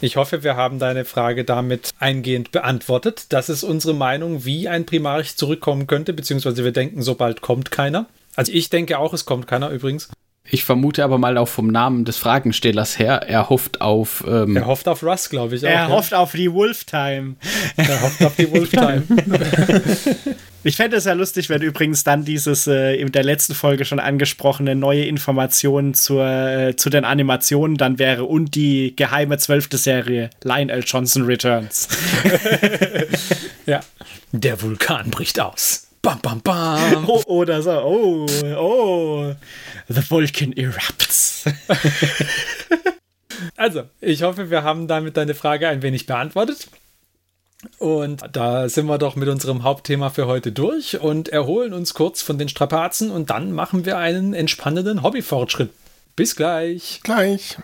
[0.01, 3.27] ich hoffe, wir haben deine Frage damit eingehend beantwortet.
[3.31, 7.71] Das ist unsere Meinung, wie ein Primarch zurückkommen könnte, beziehungsweise wir denken, so bald kommt
[7.71, 8.07] keiner.
[8.37, 10.09] Also ich denke auch, es kommt keiner übrigens.
[10.45, 14.25] Ich vermute aber mal auch vom Namen des Fragenstellers her, er hofft auf.
[14.27, 15.65] Ähm, Er hofft auf Russ, glaube ich.
[15.65, 15.89] Auch, Er ja.
[15.89, 17.37] hofft auf die Wolf-Time.
[17.77, 19.03] er hofft auf die Wolf-Time.
[20.65, 23.99] Ich fände es ja lustig, wenn übrigens dann dieses äh, in der letzten Folge schon
[23.99, 30.31] angesprochene neue Informationen zur, äh, zu den Animationen dann wäre und die geheime zwölfte Serie
[30.45, 31.89] Lionel Johnson Returns.
[33.67, 33.81] ja.
[34.31, 35.89] Der Vulkan bricht aus.
[36.03, 37.05] Bam, bam, bam.
[37.09, 38.27] Oh, oder so, oh,
[38.57, 39.35] oh,
[39.89, 41.45] the Vulcan erupts.
[43.57, 46.69] Also, ich hoffe, wir haben damit deine Frage ein wenig beantwortet.
[47.79, 52.23] Und da sind wir doch mit unserem Hauptthema für heute durch und erholen uns kurz
[52.23, 55.71] von den Strapazen und dann machen wir einen entspannenden Hobbyfortschritt.
[56.17, 57.01] Bis gleich.
[57.03, 57.57] Gleich.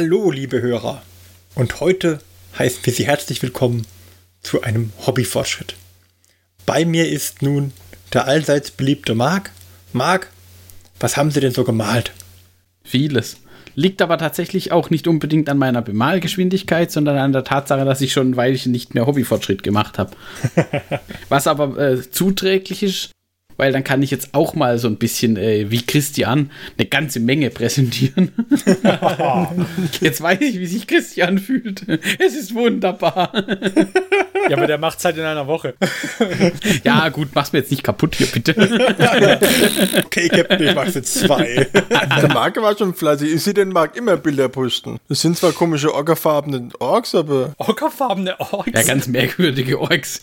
[0.00, 1.02] Hallo, liebe Hörer.
[1.56, 2.20] Und heute
[2.56, 3.84] heißen wir Sie herzlich willkommen
[4.42, 5.74] zu einem Hobbyfortschritt.
[6.64, 7.72] Bei mir ist nun
[8.12, 9.50] der allseits beliebte Marc.
[9.92, 10.30] Marc,
[11.00, 12.12] was haben Sie denn so gemalt?
[12.84, 13.38] Vieles.
[13.74, 18.12] Liegt aber tatsächlich auch nicht unbedingt an meiner Bemalgeschwindigkeit, sondern an der Tatsache, dass ich
[18.12, 20.12] schon ein Weilchen nicht mehr Hobbyfortschritt gemacht habe.
[21.28, 23.10] Was aber äh, zuträglich ist,
[23.58, 27.20] weil dann kann ich jetzt auch mal so ein bisschen äh, wie Christian eine ganze
[27.20, 28.30] Menge präsentieren.
[30.00, 31.84] jetzt weiß ich, wie sich Christian fühlt.
[32.18, 33.32] Es ist wunderbar.
[34.48, 35.74] Ja, aber der macht's halt in einer Woche.
[36.84, 38.54] ja, gut, mach's mir jetzt nicht kaputt hier, bitte.
[40.04, 41.66] Okay, Captain, ich mach's jetzt zwei.
[41.90, 43.32] Der Marc war schon fleißig.
[43.32, 44.98] Ich sehe den Marc immer Bilder posten.
[45.08, 48.70] Das sind zwar komische ockerfarbene Orks, aber Ockerfarbene Orks.
[48.72, 50.20] ja, ganz merkwürdige Orks.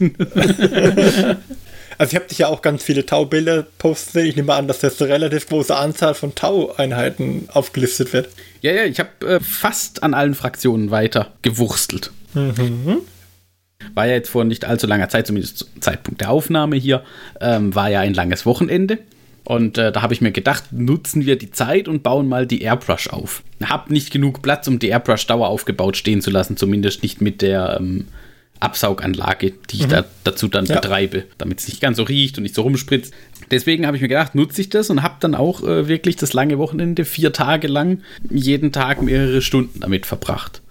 [1.97, 4.25] Also ich habe dich ja auch ganz viele Tau-Bilder posten sehen.
[4.27, 8.29] Ich nehme an, dass das eine relativ große Anzahl von Tau-Einheiten aufgelistet wird.
[8.61, 12.11] ja, ja, ich habe äh, fast an allen Fraktionen weiter gewurstelt.
[13.93, 17.03] War ja jetzt vor nicht allzu langer Zeit, zumindest zum Zeitpunkt der Aufnahme hier,
[17.39, 18.99] ähm, war ja ein langes Wochenende.
[19.45, 22.63] Und äh, da habe ich mir gedacht, nutzen wir die Zeit und bauen mal die
[22.63, 23.43] Airbrush auf.
[23.63, 27.43] Hab nicht genug Platz, um die Airbrush Dauer aufgebaut stehen zu lassen, zumindest nicht mit
[27.43, 28.07] der ähm,
[28.59, 30.75] Absauganlage, die ich da, dazu dann Ja.
[30.79, 33.13] betreibe, damit es nicht ganz so riecht und nicht so rumspritzt.
[33.51, 36.33] Deswegen habe ich mir gedacht, nutze ich das und habe dann auch äh, wirklich das
[36.33, 40.61] lange Wochenende, vier Tage lang, jeden Tag mehrere Stunden damit verbracht.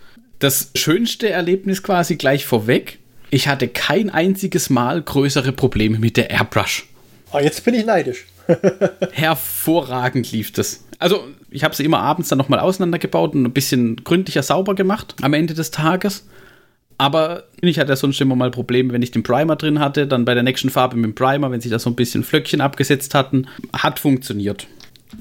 [0.41, 2.99] Das schönste Erlebnis quasi gleich vorweg,
[3.31, 6.87] ich hatte kein einziges Mal größere Probleme mit der Airbrush.
[7.33, 8.27] Ah, jetzt bin ich neidisch.
[9.13, 10.85] Hervorragend lief das.
[10.99, 15.15] Also, ich habe sie immer abends dann nochmal auseinandergebaut und ein bisschen gründlicher sauber gemacht
[15.23, 16.27] am Ende des Tages.
[16.99, 20.25] Aber ich hatte ja sonst immer mal Probleme, wenn ich den Primer drin hatte, dann
[20.25, 23.15] bei der nächsten Farbe mit dem Primer, wenn sich da so ein bisschen Flöckchen abgesetzt
[23.15, 23.47] hatten.
[23.73, 24.67] Hat funktioniert.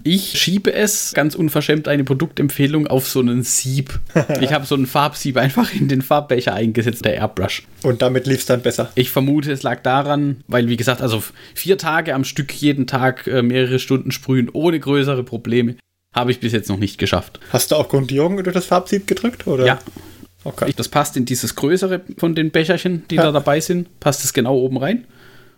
[0.03, 3.99] Ich schiebe es, ganz unverschämt, eine Produktempfehlung auf so einen Sieb.
[4.41, 7.63] Ich habe so einen Farbsieb einfach in den Farbbecher eingesetzt, der Airbrush.
[7.83, 8.91] Und damit lief's dann besser.
[8.95, 13.27] Ich vermute, es lag daran, weil, wie gesagt, also vier Tage am Stück jeden Tag
[13.27, 15.75] äh, mehrere Stunden sprühen ohne größere Probleme,
[16.13, 17.39] habe ich bis jetzt noch nicht geschafft.
[17.51, 19.47] Hast du auch Grundierung durch das Farbsieb gedrückt?
[19.47, 19.65] Oder?
[19.65, 19.79] Ja,
[20.45, 20.73] Okay.
[20.75, 23.23] das passt in dieses größere von den Becherchen, die Ja.
[23.23, 25.05] da dabei sind, passt es genau oben rein.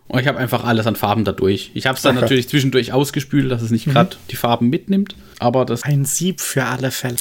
[0.08, 1.72] Und ich habe einfach alles an Farben dadurch.
[1.74, 2.22] Ich habe es dann Okay.
[2.26, 5.16] natürlich zwischendurch ausgespült, dass es nicht gerade die Farben mitnimmt.
[5.40, 7.16] Aber das, Ein Sieb für alle Fälle.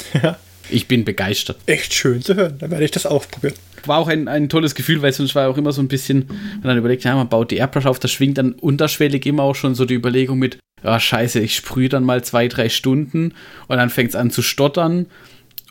[0.69, 1.57] ich bin begeistert.
[1.65, 2.57] Echt schön zu hören.
[2.59, 3.55] Dann werde ich das ausprobieren.
[3.87, 6.37] war auch ein, ein tolles Gefühl, weil sonst war auch immer so ein bisschen, wenn
[6.61, 9.55] man dann überlegt, ja, man baut die Airbrush auf, da schwingt dann unterschwellig immer auch
[9.55, 13.33] schon so die Überlegung mit, ja, scheiße, ich sprühe dann mal zwei, drei Stunden
[13.67, 15.07] und dann fängt es an zu stottern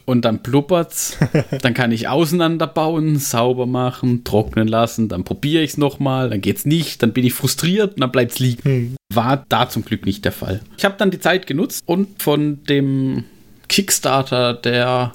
[0.06, 1.16] und dann blubbert's.
[1.62, 6.64] dann kann ich auseinanderbauen, sauber machen, trocknen lassen, dann probiere ich es nochmal, dann geht's
[6.66, 8.96] nicht, dann bin ich frustriert und dann bleibt's liegen.
[9.12, 10.60] War da zum Glück nicht der Fall.
[10.76, 13.24] Ich habe dann die Zeit genutzt und von dem
[13.68, 15.14] Kickstarter der,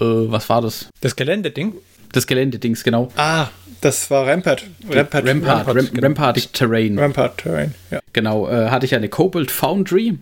[0.00, 0.86] äh, was war das?
[1.00, 1.74] Das Geländeding.
[2.12, 3.10] Das Geländedings, genau.
[3.16, 3.48] Ah,
[3.80, 4.64] das war Rampart.
[4.88, 5.26] Rampart.
[5.26, 6.98] Rampart, Rampart, Ram- Rampart Terrain.
[6.98, 7.74] Rampart Terrain.
[7.90, 8.00] Ja.
[8.12, 10.18] Genau, äh, hatte ich eine Cobalt Foundry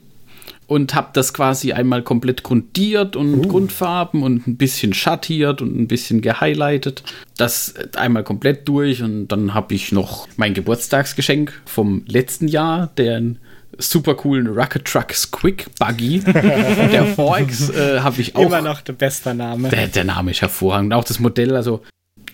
[0.67, 5.87] und habe das quasi einmal komplett grundiert und Grundfarben und ein bisschen schattiert und ein
[5.87, 7.03] bisschen gehighlightet.
[7.37, 13.39] Das einmal komplett durch und dann habe ich noch mein Geburtstagsgeschenk vom letzten Jahr, den
[13.79, 18.95] super coolen Rocket Truck Squick Buggy der Orks äh, habe ich auch Immer noch der
[18.95, 19.69] beste Name.
[19.69, 20.95] der, der Name ist hervorragend.
[20.95, 21.83] Auch das Modell, also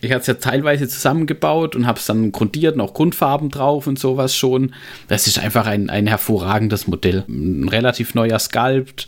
[0.02, 3.86] ich hatte es ja teilweise zusammengebaut und habe es dann grundiert und auch Grundfarben drauf
[3.86, 4.74] und sowas schon.
[5.06, 7.24] Das ist einfach ein, ein hervorragendes Modell.
[7.28, 9.06] Ein relativ neuer Sculpt,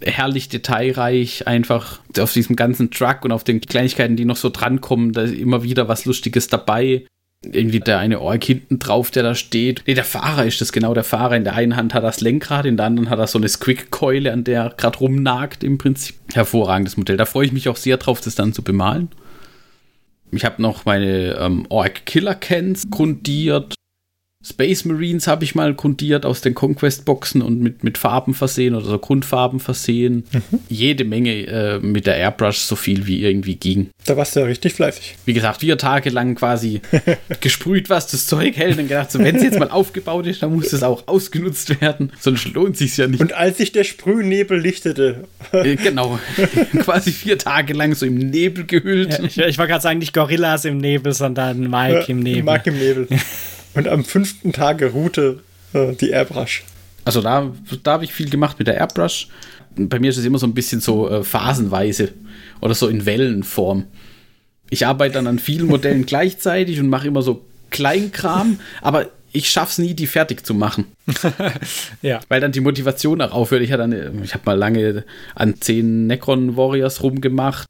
[0.00, 5.12] herrlich detailreich, einfach auf diesem ganzen Truck und auf den Kleinigkeiten, die noch so drankommen,
[5.12, 7.06] da ist immer wieder was Lustiges dabei.
[7.42, 9.82] irgendwie der eine Ork hinten drauf, der da steht.
[9.86, 11.36] Nee, der Fahrer ist das genau, der Fahrer.
[11.36, 13.48] In der einen Hand hat er das Lenkrad, in der anderen hat er so eine
[13.48, 16.14] Squick-Keule, an der er gerade rumnagt im Prinzip.
[16.32, 17.16] Hervorragendes Modell.
[17.16, 19.08] Da freue ich mich auch sehr drauf, das dann zu bemalen.
[20.36, 23.74] Ich habe noch meine ähm, Orc Killer Cans grundiert.
[24.46, 28.84] Space Marines habe ich mal grundiert aus den Conquest-Boxen und mit, mit Farben versehen oder
[28.84, 30.24] so Grundfarben versehen.
[30.32, 30.60] Mhm.
[30.68, 33.88] Jede Menge äh, mit der Airbrush, so viel wie irgendwie ging.
[34.04, 35.16] Da warst du ja richtig fleißig.
[35.24, 36.82] Wie gesagt, vier Tage lang quasi
[37.40, 40.54] gesprüht, was das Zeug hält und gedacht, so, wenn es jetzt mal aufgebaut ist, dann
[40.54, 42.12] muss es auch ausgenutzt werden.
[42.20, 43.20] Sonst lohnt sich ja nicht.
[43.20, 45.24] Und als sich der Sprühnebel lichtete.
[45.52, 46.18] äh, genau.
[46.80, 49.18] quasi vier Tage lang so im Nebel gehüllt.
[49.18, 52.42] Ja, ich, ich wollte gerade sagen, nicht Gorillas im Nebel, sondern Mike ja, im Nebel.
[52.42, 53.08] Mike im Nebel.
[53.74, 55.40] Und am fünften Tage ruhte
[55.72, 56.64] äh, die Airbrush.
[57.04, 57.52] Also da,
[57.82, 59.28] da habe ich viel gemacht mit der Airbrush.
[59.76, 62.12] Bei mir ist es immer so ein bisschen so äh, phasenweise
[62.60, 63.86] oder so in Wellenform.
[64.70, 69.72] Ich arbeite dann an vielen Modellen gleichzeitig und mache immer so Kleinkram, aber ich schaffe
[69.72, 70.86] es nie, die fertig zu machen.
[72.02, 72.20] ja.
[72.28, 73.62] Weil dann die Motivation auch aufhört.
[73.62, 73.74] Ich, ich
[74.34, 75.04] habe mal lange
[75.34, 77.66] an zehn Necron Warriors rumgemacht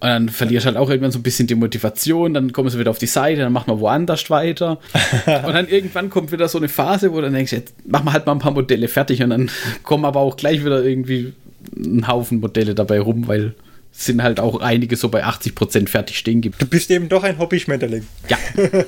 [0.00, 2.78] und dann verlierst du halt auch irgendwann so ein bisschen die Motivation, dann kommst du
[2.78, 4.78] wieder auf die Seite, dann macht man woanders weiter.
[5.26, 8.12] und dann irgendwann kommt wieder so eine Phase, wo du dann denkst, jetzt machen wir
[8.12, 9.50] halt mal ein paar Modelle fertig und dann
[9.82, 11.32] kommen aber auch gleich wieder irgendwie
[11.76, 13.54] ein Haufen Modelle dabei rum, weil
[13.96, 16.60] es sind halt auch einige so bei 80% fertig stehen gibt.
[16.60, 18.04] Du bist eben doch ein Hobby-Schmetterling.
[18.28, 18.36] Ja.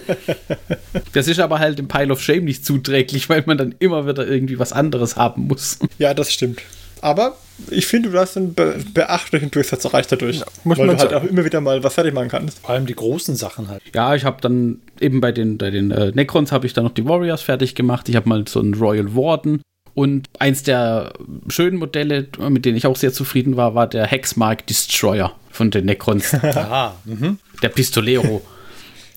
[1.12, 4.26] das ist aber halt im Pile of Shame nicht zuträglich, weil man dann immer wieder
[4.26, 5.78] irgendwie was anderes haben muss.
[5.98, 6.60] Ja, das stimmt.
[7.02, 7.36] Aber
[7.70, 10.38] ich finde, du hast einen be beachtlichen Durchsatz erreicht dadurch.
[10.38, 12.58] Ja, muss weil man du halt auch immer wieder mal was fertig machen kannst.
[12.60, 13.82] Vor allem die großen Sachen halt.
[13.94, 16.92] Ja, ich habe dann eben bei den, bei den äh, Necrons habe ich dann noch
[16.92, 18.08] die Warriors fertig gemacht.
[18.08, 19.62] Ich habe mal so einen Royal Warden.
[19.94, 21.14] Und eins der
[21.48, 25.86] schönen Modelle, mit denen ich auch sehr zufrieden war, war der Hexmark Destroyer von den
[25.86, 26.34] Necrons.
[26.54, 27.38] ah, mhm.
[27.62, 28.42] der Pistolero.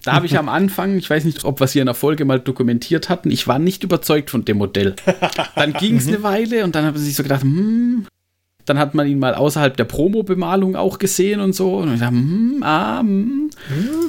[0.03, 2.25] Da habe ich am Anfang, ich weiß nicht, ob wir es hier in der Folge
[2.25, 4.95] mal dokumentiert hatten, ich war nicht überzeugt von dem Modell.
[5.55, 8.05] Dann ging es eine Weile und dann habe ich so gedacht, hm,
[8.69, 11.77] dann hat man ihn mal außerhalb der Promo-Bemalung auch gesehen und so.
[11.77, 13.49] Und ich dachte, hm, ah, hm.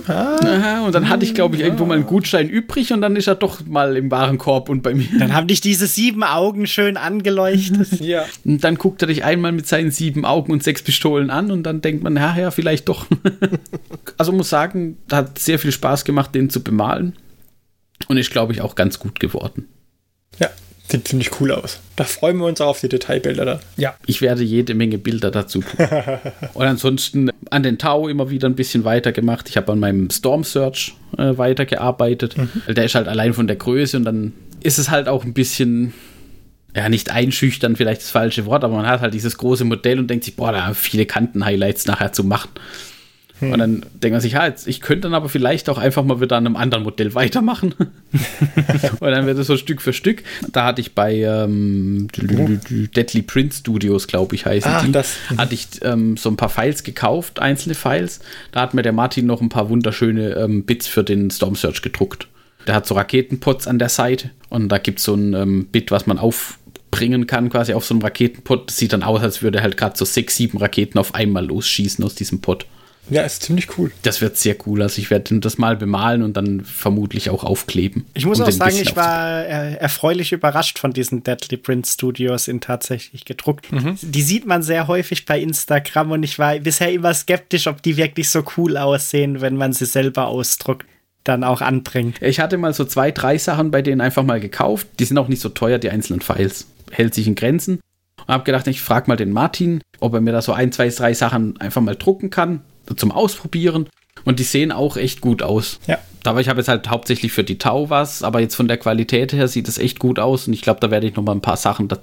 [0.06, 3.26] ah, und dann hatte ich, glaube ich, irgendwo mal einen Gutschein übrig und dann ist
[3.26, 5.08] er doch mal im Warenkorb und bei mir.
[5.18, 7.92] Dann haben dich diese sieben Augen schön angeleuchtet.
[8.00, 8.24] ja.
[8.44, 11.62] Und dann guckt er dich einmal mit seinen sieben Augen und sechs Pistolen an und
[11.62, 13.06] dann denkt man, ja, ja, vielleicht doch.
[14.18, 17.14] also muss sagen, hat sehr viel Spaß gemacht, den zu bemalen.
[18.08, 19.68] Und ist, glaube ich, auch ganz gut geworden.
[20.38, 20.48] Ja,
[20.90, 21.78] Sieht ziemlich cool aus.
[21.94, 23.58] Da freuen wir uns auch auf die Detailbilder dann.
[23.76, 23.94] Ja.
[24.06, 25.86] Ich werde jede Menge Bilder dazu tun.
[26.54, 29.48] und ansonsten an den Tau immer wieder ein bisschen weitergemacht.
[29.48, 32.36] Ich habe an meinem Storm Search äh, weitergearbeitet.
[32.36, 32.74] Mhm.
[32.74, 34.32] Der ist halt allein von der Größe und dann
[34.62, 35.94] ist es halt auch ein bisschen
[36.74, 40.08] ja, nicht einschüchtern, vielleicht das falsche Wort, aber man hat halt dieses große Modell und
[40.08, 42.50] denkt sich, boah, da viele Kanten-Highlights nachher zu machen.
[43.40, 43.52] Hm.
[43.52, 46.20] Und dann denkt man sich, ja, jetzt, ich könnte dann aber vielleicht auch einfach mal
[46.20, 47.74] wieder an einem anderen Modell weitermachen.
[49.00, 50.22] und dann wird es so Stück für Stück.
[50.52, 55.54] Da hatte ich bei ähm, Deadly Print Studios, glaube ich, heißen ah, die, das, hatte
[55.54, 58.20] ich ähm, so ein paar Files gekauft, einzelne Files.
[58.52, 61.82] Da hat mir der Martin noch ein paar wunderschöne ähm, Bits für den Storm Search
[61.82, 62.28] gedruckt.
[62.66, 65.90] Der hat so Raketenpots an der Seite und da gibt es so ein ähm, Bit,
[65.90, 68.68] was man aufbringen kann, quasi auf so einem Raketenpot.
[68.68, 72.04] Das sieht dann aus, als würde halt gerade so sechs, sieben Raketen auf einmal losschießen
[72.04, 72.66] aus diesem Pot.
[73.08, 73.90] Ja, ist ziemlich cool.
[74.02, 74.82] Das wird sehr cool.
[74.82, 78.06] Also ich werde das mal bemalen und dann vermutlich auch aufkleben.
[78.14, 82.60] Ich muss um auch sagen, ich war erfreulich überrascht von diesen Deadly Print Studios in
[82.60, 83.72] tatsächlich gedruckt.
[83.72, 83.96] Mhm.
[84.00, 87.96] Die sieht man sehr häufig bei Instagram und ich war bisher immer skeptisch, ob die
[87.96, 90.86] wirklich so cool aussehen, wenn man sie selber ausdruckt
[91.24, 92.22] dann auch anbringt.
[92.22, 94.86] Ich hatte mal so zwei, drei Sachen bei denen einfach mal gekauft.
[94.98, 96.66] Die sind auch nicht so teuer, die einzelnen Files.
[96.90, 97.80] Hält sich in Grenzen.
[98.26, 100.88] Und habe gedacht, ich frage mal den Martin, ob er mir da so ein, zwei,
[100.88, 102.62] drei Sachen einfach mal drucken kann
[102.96, 103.88] zum Ausprobieren.
[104.24, 105.80] Und die sehen auch echt gut aus.
[105.86, 105.98] Ja.
[106.24, 109.32] Aber ich habe jetzt halt hauptsächlich für die Tau was, aber jetzt von der Qualität
[109.32, 110.46] her sieht es echt gut aus.
[110.46, 112.02] Und ich glaube, da werde ich noch mal ein paar Sachen dazu.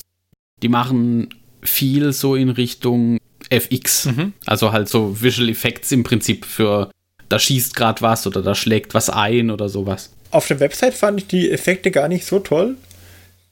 [0.63, 1.29] Die machen
[1.61, 3.19] viel so in Richtung
[3.49, 4.05] FX.
[4.05, 4.33] Mhm.
[4.45, 6.89] Also halt so Visual Effects im Prinzip für
[7.29, 10.11] da schießt gerade was oder da schlägt was ein oder sowas.
[10.31, 12.77] Auf der Website fand ich die Effekte gar nicht so toll.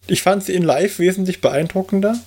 [0.07, 2.17] Ich fand sie in Live wesentlich beeindruckender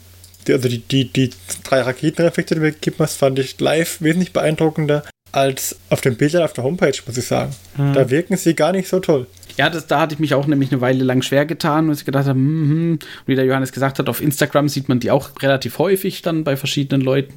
[0.49, 1.31] also die, die, die
[1.65, 6.43] drei Raketeneffekte, die du gegeben hast, fand ich live wesentlich beeindruckender als auf den Bildern
[6.43, 7.55] auf der Homepage, muss ich sagen.
[7.77, 7.93] Hm.
[7.93, 9.27] Da wirken sie gar nicht so toll.
[9.57, 12.05] Ja, das, da hatte ich mich auch nämlich eine Weile lang schwer getan, und ich
[12.05, 12.99] gedacht habe, hm, hm.
[13.27, 16.57] wie der Johannes gesagt hat, auf Instagram sieht man die auch relativ häufig dann bei
[16.57, 17.35] verschiedenen Leuten.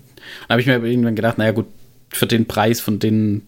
[0.48, 1.66] Da habe ich mir irgendwann gedacht, naja gut,
[2.10, 3.42] für den Preis von den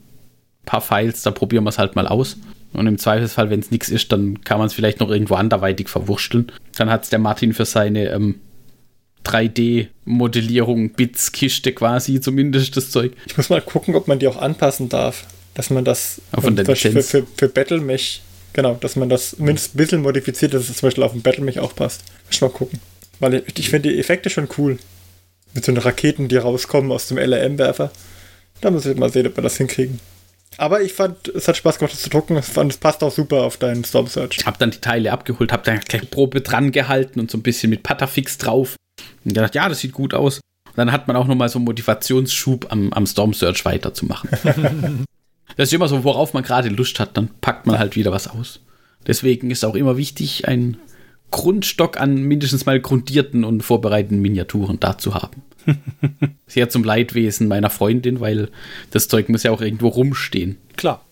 [0.66, 2.38] paar Files, da probieren wir es halt mal aus.
[2.74, 5.90] Und im Zweifelsfall, wenn es nichts ist, dann kann man es vielleicht noch irgendwo anderweitig
[5.90, 6.52] verwurschteln.
[6.76, 8.40] Dann hat es der Martin für seine ähm,
[9.26, 13.14] 3D-Modellierung, Bits-Kiste quasi, zumindest das Zeug.
[13.26, 15.26] Ich muss mal gucken, ob man die auch anpassen darf.
[15.56, 18.22] Dass man das von der für, für, für Battlemech
[18.54, 21.44] Genau, dass man das mindestens ein bisschen modifiziert, dass es zum Beispiel auf dem Battle
[21.44, 22.04] mich auch passt.
[22.26, 22.80] Muss ich mal gucken.
[23.20, 24.78] Weil ich, ich finde die Effekte schon cool.
[25.54, 27.92] Mit so den Raketen, die rauskommen aus dem LRM-Werfer.
[28.62, 30.00] Da muss ich mal sehen, ob wir das hinkriegen.
[30.58, 32.38] Aber ich fand, es hat Spaß gemacht, das zu drucken.
[32.38, 34.46] Ich fand, es passt auch super auf deinen Storm Search.
[34.46, 37.72] Hab dann die Teile abgeholt, hab dann gleich Probe dran gehalten und so ein bisschen
[37.72, 38.76] mit Patafix drauf.
[39.26, 40.42] Und gedacht, ja, das sieht gut aus.
[40.68, 44.30] Und dann hat man auch nochmal so einen Motivationsschub am, am Storm Search weiterzumachen.
[45.56, 48.28] das ist immer so, worauf man gerade Lust hat, dann packt man halt wieder was
[48.28, 48.60] aus.
[49.06, 50.78] Deswegen ist auch immer wichtig, einen
[51.32, 55.42] Grundstock an mindestens mal grundierten und vorbereiteten Miniaturen da zu haben.
[56.48, 58.50] Sehr zum Leidwesen meiner Freundin, weil
[58.92, 60.58] das Zeug muss ja auch irgendwo rumstehen.
[60.76, 61.04] Klar.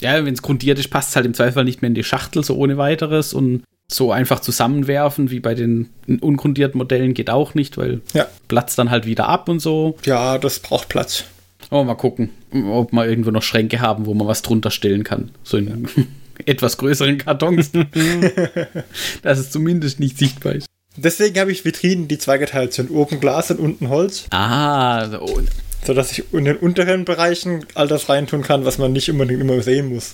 [0.00, 2.42] Ja, wenn es grundiert ist, passt es halt im Zweifel nicht mehr in die Schachtel,
[2.42, 3.32] so ohne weiteres.
[3.32, 3.62] Und
[3.94, 5.90] so einfach zusammenwerfen wie bei den
[6.20, 8.26] ungrundierten Modellen geht auch nicht, weil Ja.
[8.48, 9.96] platzt dann halt wieder ab und so.
[10.04, 11.24] Ja, das braucht Platz.
[11.70, 12.30] Aber mal gucken,
[12.70, 15.30] ob wir irgendwo noch Schränke haben, wo man was drunter stellen kann.
[15.42, 15.88] So in
[16.46, 17.70] etwas größeren Kartons.
[19.22, 20.66] dass es zumindest nicht sichtbar ist.
[20.96, 22.90] Deswegen habe ich Vitrinen, die zweigeteilt sind.
[22.90, 24.26] Oben Glas und unten Holz.
[24.30, 25.40] Ah, so.
[25.84, 29.60] sodass ich in den unteren Bereichen all das reintun kann, was man nicht unbedingt immer
[29.62, 30.12] sehen muss.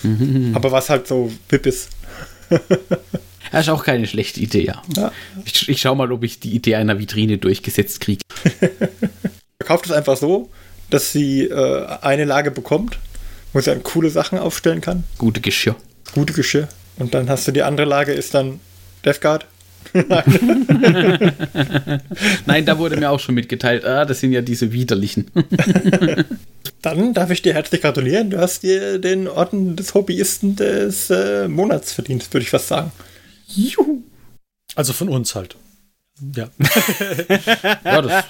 [0.55, 1.91] Aber was halt so VIP ist.
[3.53, 4.83] Das ist auch keine schlechte Idee, ja.
[4.97, 5.13] Ja.
[5.45, 8.23] Ich, ich schau mal, ob ich die Idee einer Vitrine durchgesetzt kriege.
[9.59, 10.51] Verkauft es einfach so,
[10.89, 12.99] dass sie äh, eine Lage bekommt,
[13.53, 15.05] wo sie dann coole Sachen aufstellen kann.
[15.19, 15.77] Gute Geschirr.
[16.13, 16.69] Gute Geschirr.
[16.99, 18.61] Und dann hast du die andere Lage, ist dann
[19.05, 19.47] Death Guard.
[22.47, 25.31] Nein, da wurde mir auch schon mitgeteilt, ah, das sind ja diese widerlichen.
[26.83, 28.31] Dann darf ich dir herzlich gratulieren.
[28.31, 32.93] Du hast dir den Orden des Hobbyisten des äh, Monats verdient, würde ich fast sagen.
[33.55, 34.03] Juhu.
[34.75, 35.57] Also von uns halt.
[36.35, 36.51] Ja.
[37.85, 38.25] Ja, das,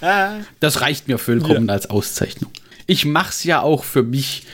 [0.61, 2.51] das reicht mir vollkommen als Auszeichnung.
[2.87, 4.45] Ich mach's ja auch für mich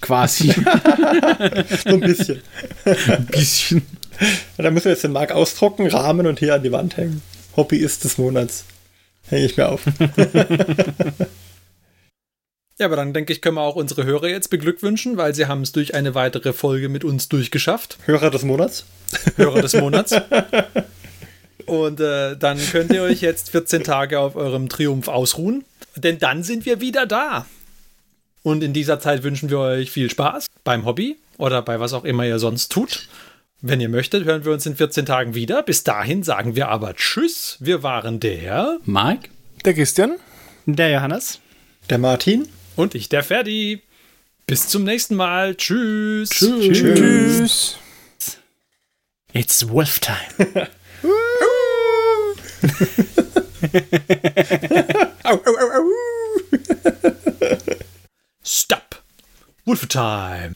[0.00, 2.42] quasi So ein bisschen.
[2.84, 3.82] ein bisschen.
[4.56, 7.22] da müssen wir jetzt den Mark ausdrucken, rahmen und hier an die Wand hängen.
[7.56, 8.64] Hobbyist des Monats.
[9.28, 9.82] Hänge ich mir auf.
[12.78, 15.62] Ja, aber dann denke ich, können wir auch unsere Hörer jetzt beglückwünschen, weil sie haben
[15.62, 17.98] es durch eine weitere Folge mit uns durchgeschafft.
[18.04, 18.84] Hörer des Monats.
[19.36, 20.14] Hörer des Monats.
[21.66, 25.64] Und äh, dann könnt ihr euch jetzt 14 Tage auf eurem Triumph ausruhen,
[25.96, 27.46] denn dann sind wir wieder da.
[28.42, 32.04] Und in dieser Zeit wünschen wir euch viel Spaß beim Hobby oder bei was auch
[32.04, 33.08] immer ihr sonst tut.
[33.60, 35.62] Wenn ihr möchtet, hören wir uns in 14 Tagen wieder.
[35.64, 37.56] Bis dahin sagen wir aber Tschüss.
[37.58, 39.28] Wir waren der Mike?
[39.64, 40.14] Der Christian?
[40.64, 41.40] Der Johannes.
[41.90, 42.46] Der Martin.
[42.78, 43.82] Und ich, der Ferdi.
[44.46, 45.56] Bis zum nächsten Mal.
[45.56, 46.30] Tschüss.
[46.30, 47.76] Tschüss.
[49.32, 50.68] It's Wolf Time.
[55.24, 55.84] Au, au, au, au.
[58.42, 59.02] Stop.
[59.64, 60.54] Wolf Time.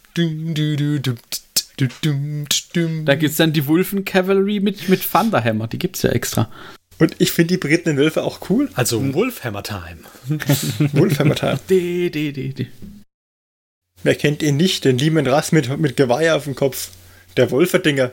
[3.04, 6.48] Da gibt's dann die Wulfen Cavalry mit, mit Thunderhammer, die gibt's ja extra.
[7.02, 8.70] Und ich finde die berittenen Wölfe auch cool.
[8.74, 10.02] Also Wolfhammer Time.
[10.92, 11.34] Wolfhammer
[11.68, 12.66] De, de, de, de.
[14.04, 14.84] Wer kennt ihn nicht?
[14.84, 16.90] Den Lehman Rass mit, mit Geweih auf dem Kopf.
[17.36, 18.12] Der Wolferdinger.